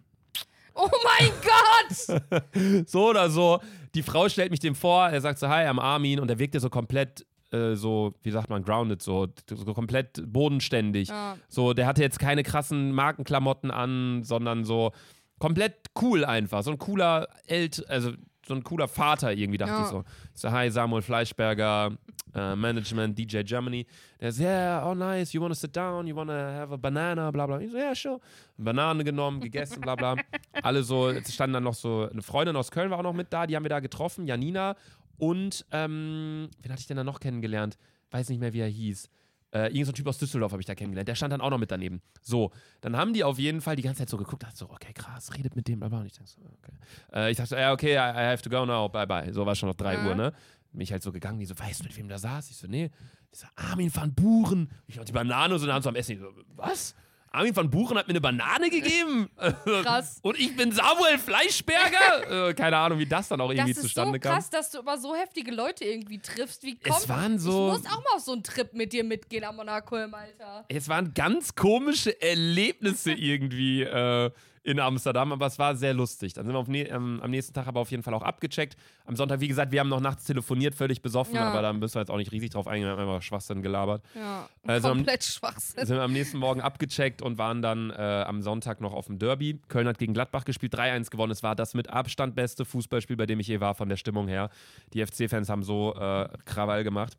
[0.74, 2.84] Oh mein Gott!
[2.88, 3.60] So oder so.
[3.94, 6.20] Die Frau stellt mich dem vor, er sagt so, hi, I'm Armin.
[6.20, 11.08] Und er wirkte so komplett, äh, so, wie sagt man, grounded, so, so komplett bodenständig.
[11.08, 11.36] Ja.
[11.48, 14.92] So, der hatte jetzt keine krassen Markenklamotten an, sondern so
[15.38, 16.62] komplett cool einfach.
[16.62, 18.12] So ein cooler Elt, also
[18.46, 19.82] so ein cooler Vater irgendwie, dachte Ja.
[19.82, 20.04] ich so.
[20.34, 21.92] So, hi, Samuel Fleischberger,
[22.34, 23.86] äh, Management, DJ Germany.
[24.20, 27.46] Der so, yeah, oh nice, you wanna sit down, you wanna have a banana, bla
[27.46, 27.58] bla.
[27.60, 28.20] Ich so, yeah, sure.
[28.58, 30.16] Banane genommen, gegessen, bla bla.
[30.62, 33.32] Alle so, es standen dann noch so, eine Freundin aus Köln war auch noch mit
[33.32, 34.76] da, die haben wir da getroffen, Janina.
[35.18, 37.76] Und, ähm, wen hatte ich denn da noch kennengelernt?
[38.10, 39.08] Weiß nicht mehr, wie er hieß.
[39.52, 41.08] Äh, irgend so ein Typ aus Düsseldorf habe ich da kennengelernt.
[41.08, 42.02] Der stand dann auch noch mit daneben.
[42.22, 42.50] So,
[42.80, 45.32] dann haben die auf jeden Fall die ganze Zeit so geguckt, dachte so, okay, krass,
[45.34, 46.00] redet mit dem, bla bla.
[46.00, 46.72] Und ich dachte so, okay.
[47.12, 49.32] Äh, ich dachte so, ja, okay, I, I have to go now, bye bye.
[49.32, 50.06] So war schon noch 3 Ja.
[50.06, 50.32] Uhr, ne?
[50.72, 52.50] Bin ich halt so gegangen, die so, weißt du, mit wem da saß?
[52.50, 52.90] Ich so, nee.
[53.30, 54.70] Ich so, Armin van Buren.
[54.88, 56.12] Ich hab die Banane so in der Hand so am Essen.
[56.12, 56.96] Ich so, was?
[57.34, 59.28] Armin van Buren hat mir eine Banane gegeben?
[59.64, 60.18] Krass.
[60.22, 62.48] Und ich bin Samuel Fleischberger?
[62.48, 64.34] äh, keine Ahnung, wie das dann auch Das irgendwie ist so zustande kam.
[64.34, 66.62] krass, dass du immer so heftige Leute irgendwie triffst.
[66.62, 69.04] Wie kommt Es waren so- Ich muss auch mal auf so einen Trip mit dir
[69.04, 70.64] mitgehen am Monaco-Im Alter.
[70.68, 74.30] Es waren ganz komische Erlebnisse irgendwie äh,
[74.64, 76.32] in Amsterdam, aber es war sehr lustig.
[76.32, 78.76] Dann sind wir auf ähm, am nächsten Tag aber auf jeden Fall auch abgecheckt.
[79.04, 81.50] Am Sonntag, wie gesagt, wir haben noch nachts telefoniert, völlig besoffen, Ja.
[81.50, 84.02] aber da müssen wir jetzt auch nicht riesig drauf eingehen, wir haben einfach Schwachsinn gelabert.
[84.14, 85.84] Ja, Also am- komplett Schwachsinn.
[85.86, 87.94] Sind wir am nächsten Morgen abgecheckt und waren dann äh,
[88.26, 89.60] am Sonntag noch auf dem Derby.
[89.68, 91.32] Köln hat gegen Gladbach gespielt, 3-1 gewonnen.
[91.32, 94.28] Es war das mit Abstand beste Fußballspiel, bei dem ich je war, von der Stimmung
[94.28, 94.48] her.
[94.94, 97.18] Die FC-Fans haben so äh, Krawall gemacht.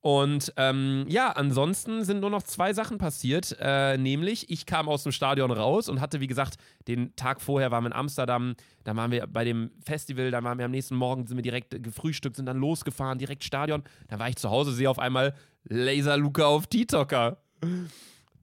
[0.00, 3.56] Und ähm, ja, ansonsten sind nur noch zwei Sachen passiert.
[3.60, 6.54] Äh, nämlich, ich kam aus dem Stadion raus und hatte, wie gesagt,
[6.86, 8.54] den Tag vorher waren wir in Amsterdam.
[8.84, 11.82] Da waren wir bei dem Festival, dann waren wir am nächsten Morgen, sind wir direkt
[11.82, 13.82] gefrühstückt, sind dann losgefahren, direkt Stadion.
[14.06, 15.34] Dann war ich zu Hause, sehe auf einmal
[15.64, 17.38] Laser Luca auf TikToker.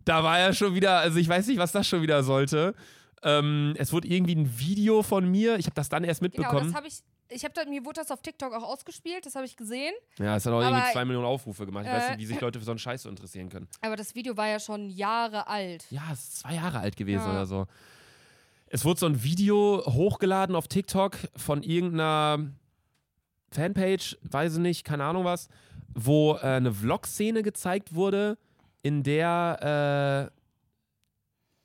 [0.03, 2.75] Da war er schon wieder, also ich weiß nicht, was das schon wieder sollte.
[3.23, 6.67] Ähm, es wurde irgendwie ein Video von mir, ich habe das dann erst Genau, mitbekommen.
[6.67, 6.95] das habe ich.
[7.29, 9.93] Ich habe da, mir wurde das auf TikTok auch ausgespielt, das habe ich gesehen.
[10.19, 11.85] ja, es hat auch Aber- irgendwie zwei Millionen Aufrufe gemacht.
[11.85, 13.67] Ich weiß Äh, nicht, wie sich Leute für so einen Scheiß so interessieren können.
[13.81, 15.85] Aber das Video war ja schon Jahre alt.
[15.89, 17.31] Ja, es ist zwei Jahre alt gewesen Ja.
[17.31, 17.65] oder so.
[18.67, 22.51] Es wurde so ein Video hochgeladen auf TikTok von irgendeiner
[23.51, 25.47] Fanpage, weiß ich nicht, keine Ahnung was,
[25.93, 28.37] wo äh, eine Vlog-Szene gezeigt wurde,
[28.81, 30.35] in der äh,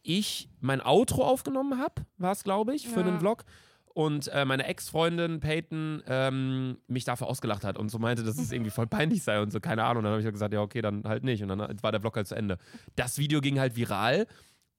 [0.03, 3.07] ich mein Outro aufgenommen habe, war es, glaube ich, für Ja.
[3.07, 3.45] einen Vlog.
[3.93, 8.53] Und äh, meine Ex-Freundin Peyton ähm, mich dafür ausgelacht hat und so meinte, dass es
[8.53, 10.05] irgendwie voll peinlich sei und so, keine Ahnung.
[10.05, 11.43] Dann habe ich halt gesagt, ja, okay, dann halt nicht.
[11.43, 12.57] Und dann war der Vlog halt zu Ende.
[12.95, 14.27] Das Video ging halt viral.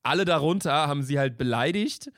[0.02, 2.12] Alle darunter haben sie halt beleidigt.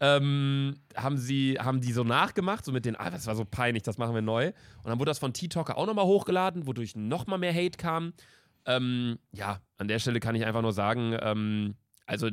[0.00, 3.82] Ähm, haben sie, haben die so nachgemacht, so mit den, ah, das war so peinlich,
[3.82, 4.46] das machen wir neu.
[4.48, 8.14] Und dann wurde das von T-Talker auch nochmal hochgeladen, wodurch nochmal mehr Hate kam.
[8.64, 11.74] Ähm, ja, an der Stelle kann ich einfach nur sagen, ähm,
[12.06, 12.28] also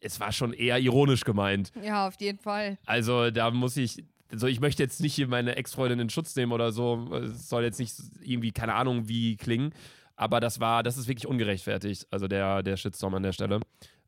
[0.00, 1.72] es war schon eher ironisch gemeint.
[1.82, 2.78] Ja, auf jeden Fall.
[2.86, 6.52] Also da muss ich, also ich möchte jetzt nicht hier meine Ex-Freundin in Schutz nehmen
[6.52, 7.08] oder so.
[7.12, 9.72] Es soll jetzt nicht irgendwie, keine Ahnung, wie klingen.
[10.16, 12.06] Aber das war, das ist wirklich ungerechtfertigt.
[12.10, 13.60] Also der, der Shitstorm an der Stelle.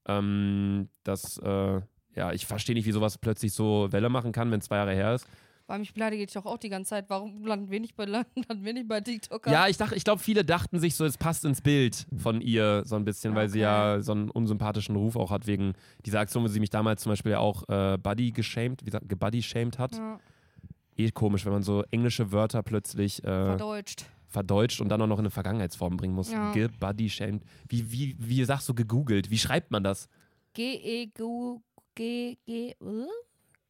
[0.07, 1.81] Ähm, das, äh,
[2.15, 4.95] ja, ich verstehe nicht, wie sowas plötzlich so Welle machen kann, wenn es zwei Jahre
[4.95, 5.27] her ist.
[5.67, 7.09] Weil mich beleidige ich doch auch die ganze Zeit.
[7.09, 9.51] Warum landen wir nicht bei, landen wir nicht bei TikToker?
[9.51, 12.83] Ja, ich dachte, ich glaube, viele dachten sich so, es passt ins Bild von ihr
[12.85, 13.63] so ein bisschen, weil sie Okay.
[13.97, 17.11] ja so einen unsympathischen Ruf auch hat wegen dieser Aktion, wo sie mich damals zum
[17.13, 19.97] Beispiel ja auch äh, Buddy geshamed, wie sagt, gebuddy-shamed hat.
[19.97, 20.19] Ja,
[20.99, 24.05] Eh komisch, wenn man so englische Wörter plötzlich äh, verdeutscht.
[24.29, 26.31] verdeutscht und dann auch noch in eine Vergangenheitsform bringen muss.
[26.31, 26.53] Ja.
[26.53, 27.43] Gebuddy-shamed.
[27.69, 29.31] Wie, wie, wie sagst du gegoogelt?
[29.31, 30.09] Wie schreibt man das?
[30.53, 33.07] G-E-G-G G äh?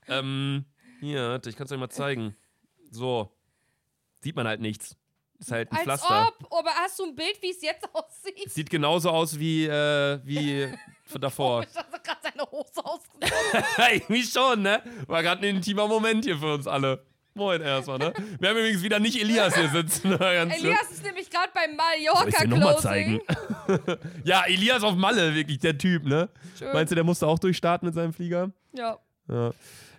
[0.09, 0.65] Ähm,
[1.01, 2.37] hier, ich kann es euch mal zeigen.
[2.91, 3.33] So.
[4.21, 4.97] Sieht man halt nichts.
[5.39, 6.33] Ist halt ein als Pflaster.
[6.41, 6.53] ob!
[6.53, 8.51] Aber hast du ein Bild, wie es jetzt aussieht?
[8.51, 10.67] Sieht genauso aus wie, äh, wie
[11.05, 11.63] von davor.
[11.63, 13.65] Ich habe gerade seine Hose ausgezogen.
[13.93, 14.83] Irgendwie schon, ne?
[15.07, 17.05] War gerade ein intimer Moment hier für uns alle.
[17.37, 18.15] Moin erstmal, ne?
[18.41, 20.13] Wir haben übrigens wieder nicht Elias hier sitzen.
[20.21, 23.21] Elias ist nämlich gerade beim Soll ich dir Mallorca noch mal Closing.
[23.69, 23.99] zeigen?
[24.25, 26.31] ja, Elias auf Malle, wirklich der Typ, ne?
[26.59, 26.73] Schön.
[26.73, 28.53] Meinst du, der musste auch durchstarten mit seinem Flieger?
[28.73, 28.99] Ja.
[29.29, 29.53] Ja.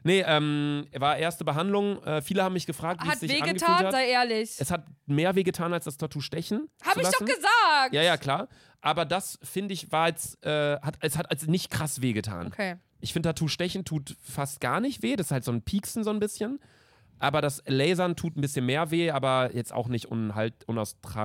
[0.03, 2.01] Nee, ähm, war erste Behandlung.
[2.03, 3.91] Äh, viele haben mich gefragt, wie Hat es sich angefühlt wehgetan, hat.
[3.91, 4.55] sei ehrlich.
[4.57, 6.69] Es hat mehr wehgetan als das Tattoo stechen.
[6.81, 7.25] Hab ich doch lassen.
[7.25, 7.93] gesagt!
[7.93, 8.47] Ja, ja, klar.
[8.81, 12.47] Aber das, finde ich, war jetzt, äh, hat, es hat also nicht krass wehgetan.
[12.47, 12.77] Okay.
[12.99, 15.15] Ich finde, Tattoo stechen tut fast gar nicht weh.
[15.15, 16.59] Das ist halt so ein Pieksen so ein bisschen.
[17.19, 20.53] Aber das Lasern tut ein bisschen mehr weh, aber jetzt auch nicht unhalt,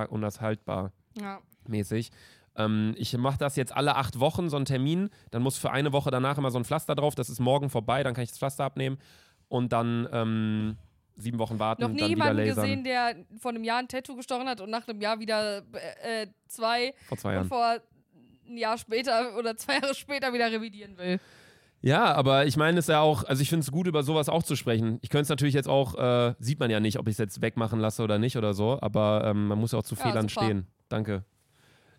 [0.09, 1.39] unaushaltbar Ja.
[1.67, 2.09] mäßig.
[2.55, 5.09] Ähm, ich mache das jetzt alle acht Wochen, so einen Termin.
[5.31, 7.15] Dann muss für eine Woche danach immer so ein Pflaster drauf.
[7.15, 8.97] Das ist morgen vorbei, dann kann ich das Pflaster abnehmen.
[9.49, 10.77] Und dann ähm,
[11.15, 12.63] sieben Wochen warten, Noch nie dann wieder jemanden lasern.
[12.63, 15.63] gesehen, der vor einem Jahr ein Tattoo gestochen hat und nach einem Jahr wieder
[16.03, 17.47] äh, äh, zwei Vor zwei Jahren.
[17.47, 17.77] vor
[18.47, 21.19] ein Jahr später oder zwei Jahre später wieder revidieren will.
[21.85, 24.41] Ja, aber ich meine es ja auch, also ich finde es gut, über sowas auch
[24.43, 24.99] zu sprechen.
[25.01, 27.41] Ich könnte es natürlich jetzt auch, äh, sieht man ja nicht, ob ich es jetzt
[27.41, 30.29] wegmachen lasse oder nicht oder so, aber ähm, man muss ja auch zu Ja, Fehlern
[30.29, 30.45] super.
[30.45, 30.67] stehen.
[30.87, 31.25] Danke.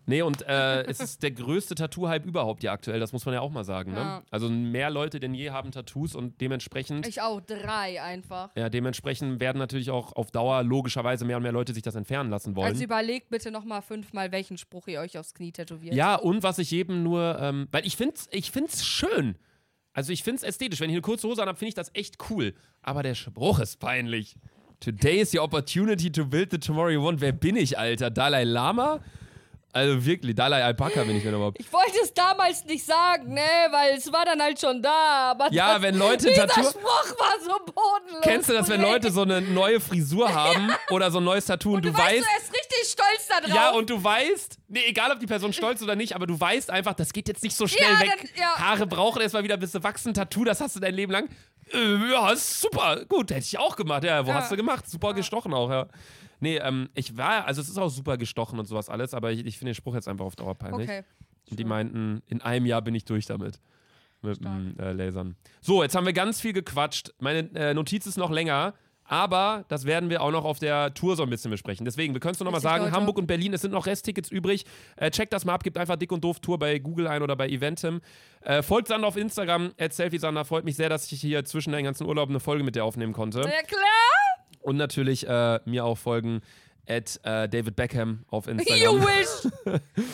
[0.07, 3.41] Nee, und äh, es ist der größte Tattoo-Hype überhaupt ja aktuell, das muss man ja
[3.41, 3.91] auch mal sagen.
[3.93, 3.99] Ne?
[3.99, 4.23] Ja.
[4.31, 8.49] Also mehr Leute denn je haben Tattoos und dementsprechend, Ich auch, drei einfach.
[8.55, 12.29] ja, dementsprechend werden natürlich auch auf Dauer logischerweise mehr und mehr Leute sich das entfernen
[12.31, 12.67] lassen wollen.
[12.71, 15.93] Also überlegt bitte nochmal fünfmal, welchen Spruch ihr euch aufs Knie tätowiert.
[15.95, 19.35] Ja, und was ich jedem nur, ähm, weil ich finde es ich find's schön.
[19.95, 20.79] Also ich finde es ästhetisch.
[20.81, 22.53] Wenn ich eine kurze Hose habe, finde ich das echt cool.
[22.83, 24.35] Aber der Spruch ist peinlich.
[24.81, 27.21] Today is your opportunity to build the tomorrow you want.
[27.21, 28.11] Wer bin ich, Alter?
[28.11, 28.99] Dalai Lama?
[29.71, 31.59] Also wirklich, Dalai Alpaka bin ich, wenn überhaupt.
[31.59, 33.41] Ich wollte es damals nicht sagen, ne,
[33.71, 35.31] weil es war dann halt schon da.
[35.31, 38.21] Aber Ja, wenn Leute Tattoo- Spruch war so bodenlos.
[38.21, 38.81] Kennst du das, wenn.
[38.81, 42.07] Leute so eine neue Frisur haben oder so ein neues Tattoo und, Du, du, weißt,
[42.07, 42.49] weißt.
[42.49, 43.55] du, ist richtig stolz da drauf.
[43.55, 46.69] Ja, und du weißt, nee, egal ob die Person stolz oder nicht, aber du weißt
[46.71, 48.11] einfach, das geht jetzt nicht so schnell Ja, weg.
[48.17, 48.55] dann- ja.
[48.57, 50.13] Haare brauchen erstmal wieder bis sie wachsen.
[50.13, 51.29] Tattoo, das hast du dein Leben lang.
[51.73, 53.05] Äh, ja, super.
[53.05, 54.03] Gut, hätte ich auch gemacht.
[54.03, 54.35] Ja, wo Ja.
[54.35, 54.87] hast du gemacht?
[54.89, 55.87] Super gestochen auch, ja.
[56.39, 59.45] Nee, ähm, ich war, also es ist auch super gestochen und sowas alles, aber ich,
[59.45, 60.87] ich finde den Spruch jetzt einfach auf Dauer peinlich.
[60.89, 61.03] Okay.
[61.49, 63.59] Und die meinten, in einem Jahr bin ich durch damit.
[64.21, 65.35] Mit dem äh, Lasern.
[65.61, 67.13] So, jetzt haben wir ganz viel gequatscht.
[67.19, 68.73] Meine äh, Notiz ist noch länger,
[69.07, 71.85] aber das werden wir auch noch auf der Tour so ein bisschen besprechen.
[71.85, 72.95] Deswegen, wir können es nur noch mal Richtig, sagen: Leute.
[72.95, 74.65] Hamburg und Berlin, es sind noch Resttickets übrig.
[74.95, 77.35] Äh, checkt das mal ab, gebt einfach Dick und Doof Tour bei Google ein oder
[77.35, 78.01] bei Eventim.
[78.41, 80.45] Äh, folgt Sander auf Instagram, at Sander.
[80.45, 83.13] Freut mich sehr, dass ich hier zwischen den ganzen Urlauben eine Folge mit dir aufnehmen
[83.13, 83.39] konnte.
[83.41, 83.81] Ja, klar.
[84.61, 86.41] Und natürlich äh, mir auch folgen,
[86.87, 89.01] at äh, David Beckham auf You Instagram.
[89.01, 89.51] wish.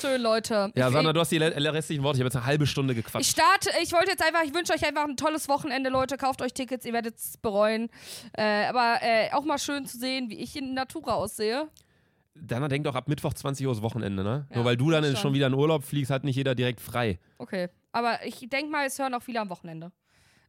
[0.02, 0.72] Schön, Leute.
[0.76, 2.18] Ja, ich, Sander, du hast die restlichen Worte.
[2.18, 3.32] Ich habe jetzt eine halbe Stunde ich gequatscht.
[3.32, 6.18] starte, ich wollte jetzt einfach, ich wünsche euch einfach ein tolles Wochenende, Leute.
[6.18, 7.90] Kauft euch Tickets, ihr werdet es bereuen.
[8.34, 11.68] Äh, aber äh, auch mal schön zu sehen, wie ich in Natura aussehe.
[12.34, 14.48] Dana denkt doch ab Mittwoch 20 Uhr ist Wochenende, ne?
[14.50, 15.16] Ja, Nur weil du dann schon.
[15.18, 17.20] schon wieder in Urlaub fliegst, hat nicht jeder direkt frei.
[17.38, 17.68] Okay.
[17.92, 19.92] Aber ich denke mal, es hören auch viele am Wochenende.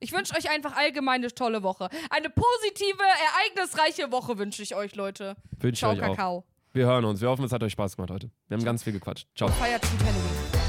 [0.02, 1.88] Ich wünsche euch einfach allgemein eine tolle Woche.
[2.10, 5.36] Eine positive, ereignisreiche Woche wünsche ich euch, Leute.
[5.60, 6.16] Wünsche ich Ciao, euch auch.
[6.16, 6.44] Kakao.
[6.72, 7.20] Wir hören uns.
[7.20, 8.30] Wir hoffen, es hat euch Spaß gemacht heute.
[8.48, 9.28] Wir haben ganz viel gequatscht.
[9.36, 9.48] Ciao.
[9.48, 10.22] Feiert gut Halloween.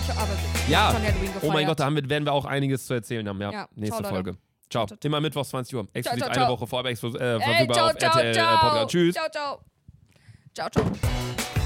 [0.04, 0.34] Ich hab aber
[0.70, 0.92] Ja.
[0.92, 1.44] schon Halloween gefeiert.
[1.44, 3.42] Oh mein Gott, da haben wir, werden wir auch einiges zu erzählen haben.
[3.42, 4.12] Ja, Ja, nächste ciao.
[4.14, 4.38] Folge.
[4.70, 4.86] Ciao.
[4.86, 5.88] Ciao, Immer Mittwochs 20 Uhr.
[5.94, 6.48] Exklusiv eine.
[6.50, 8.60] Woche vorab exklu- äh, verfügbar ciao, auf ciao, RTL äh, ciao.
[8.60, 8.92] Podcast.
[8.92, 9.16] Tschüss.
[9.16, 9.60] Ciao, ciao.
[10.54, 11.63] Ciao, ciao.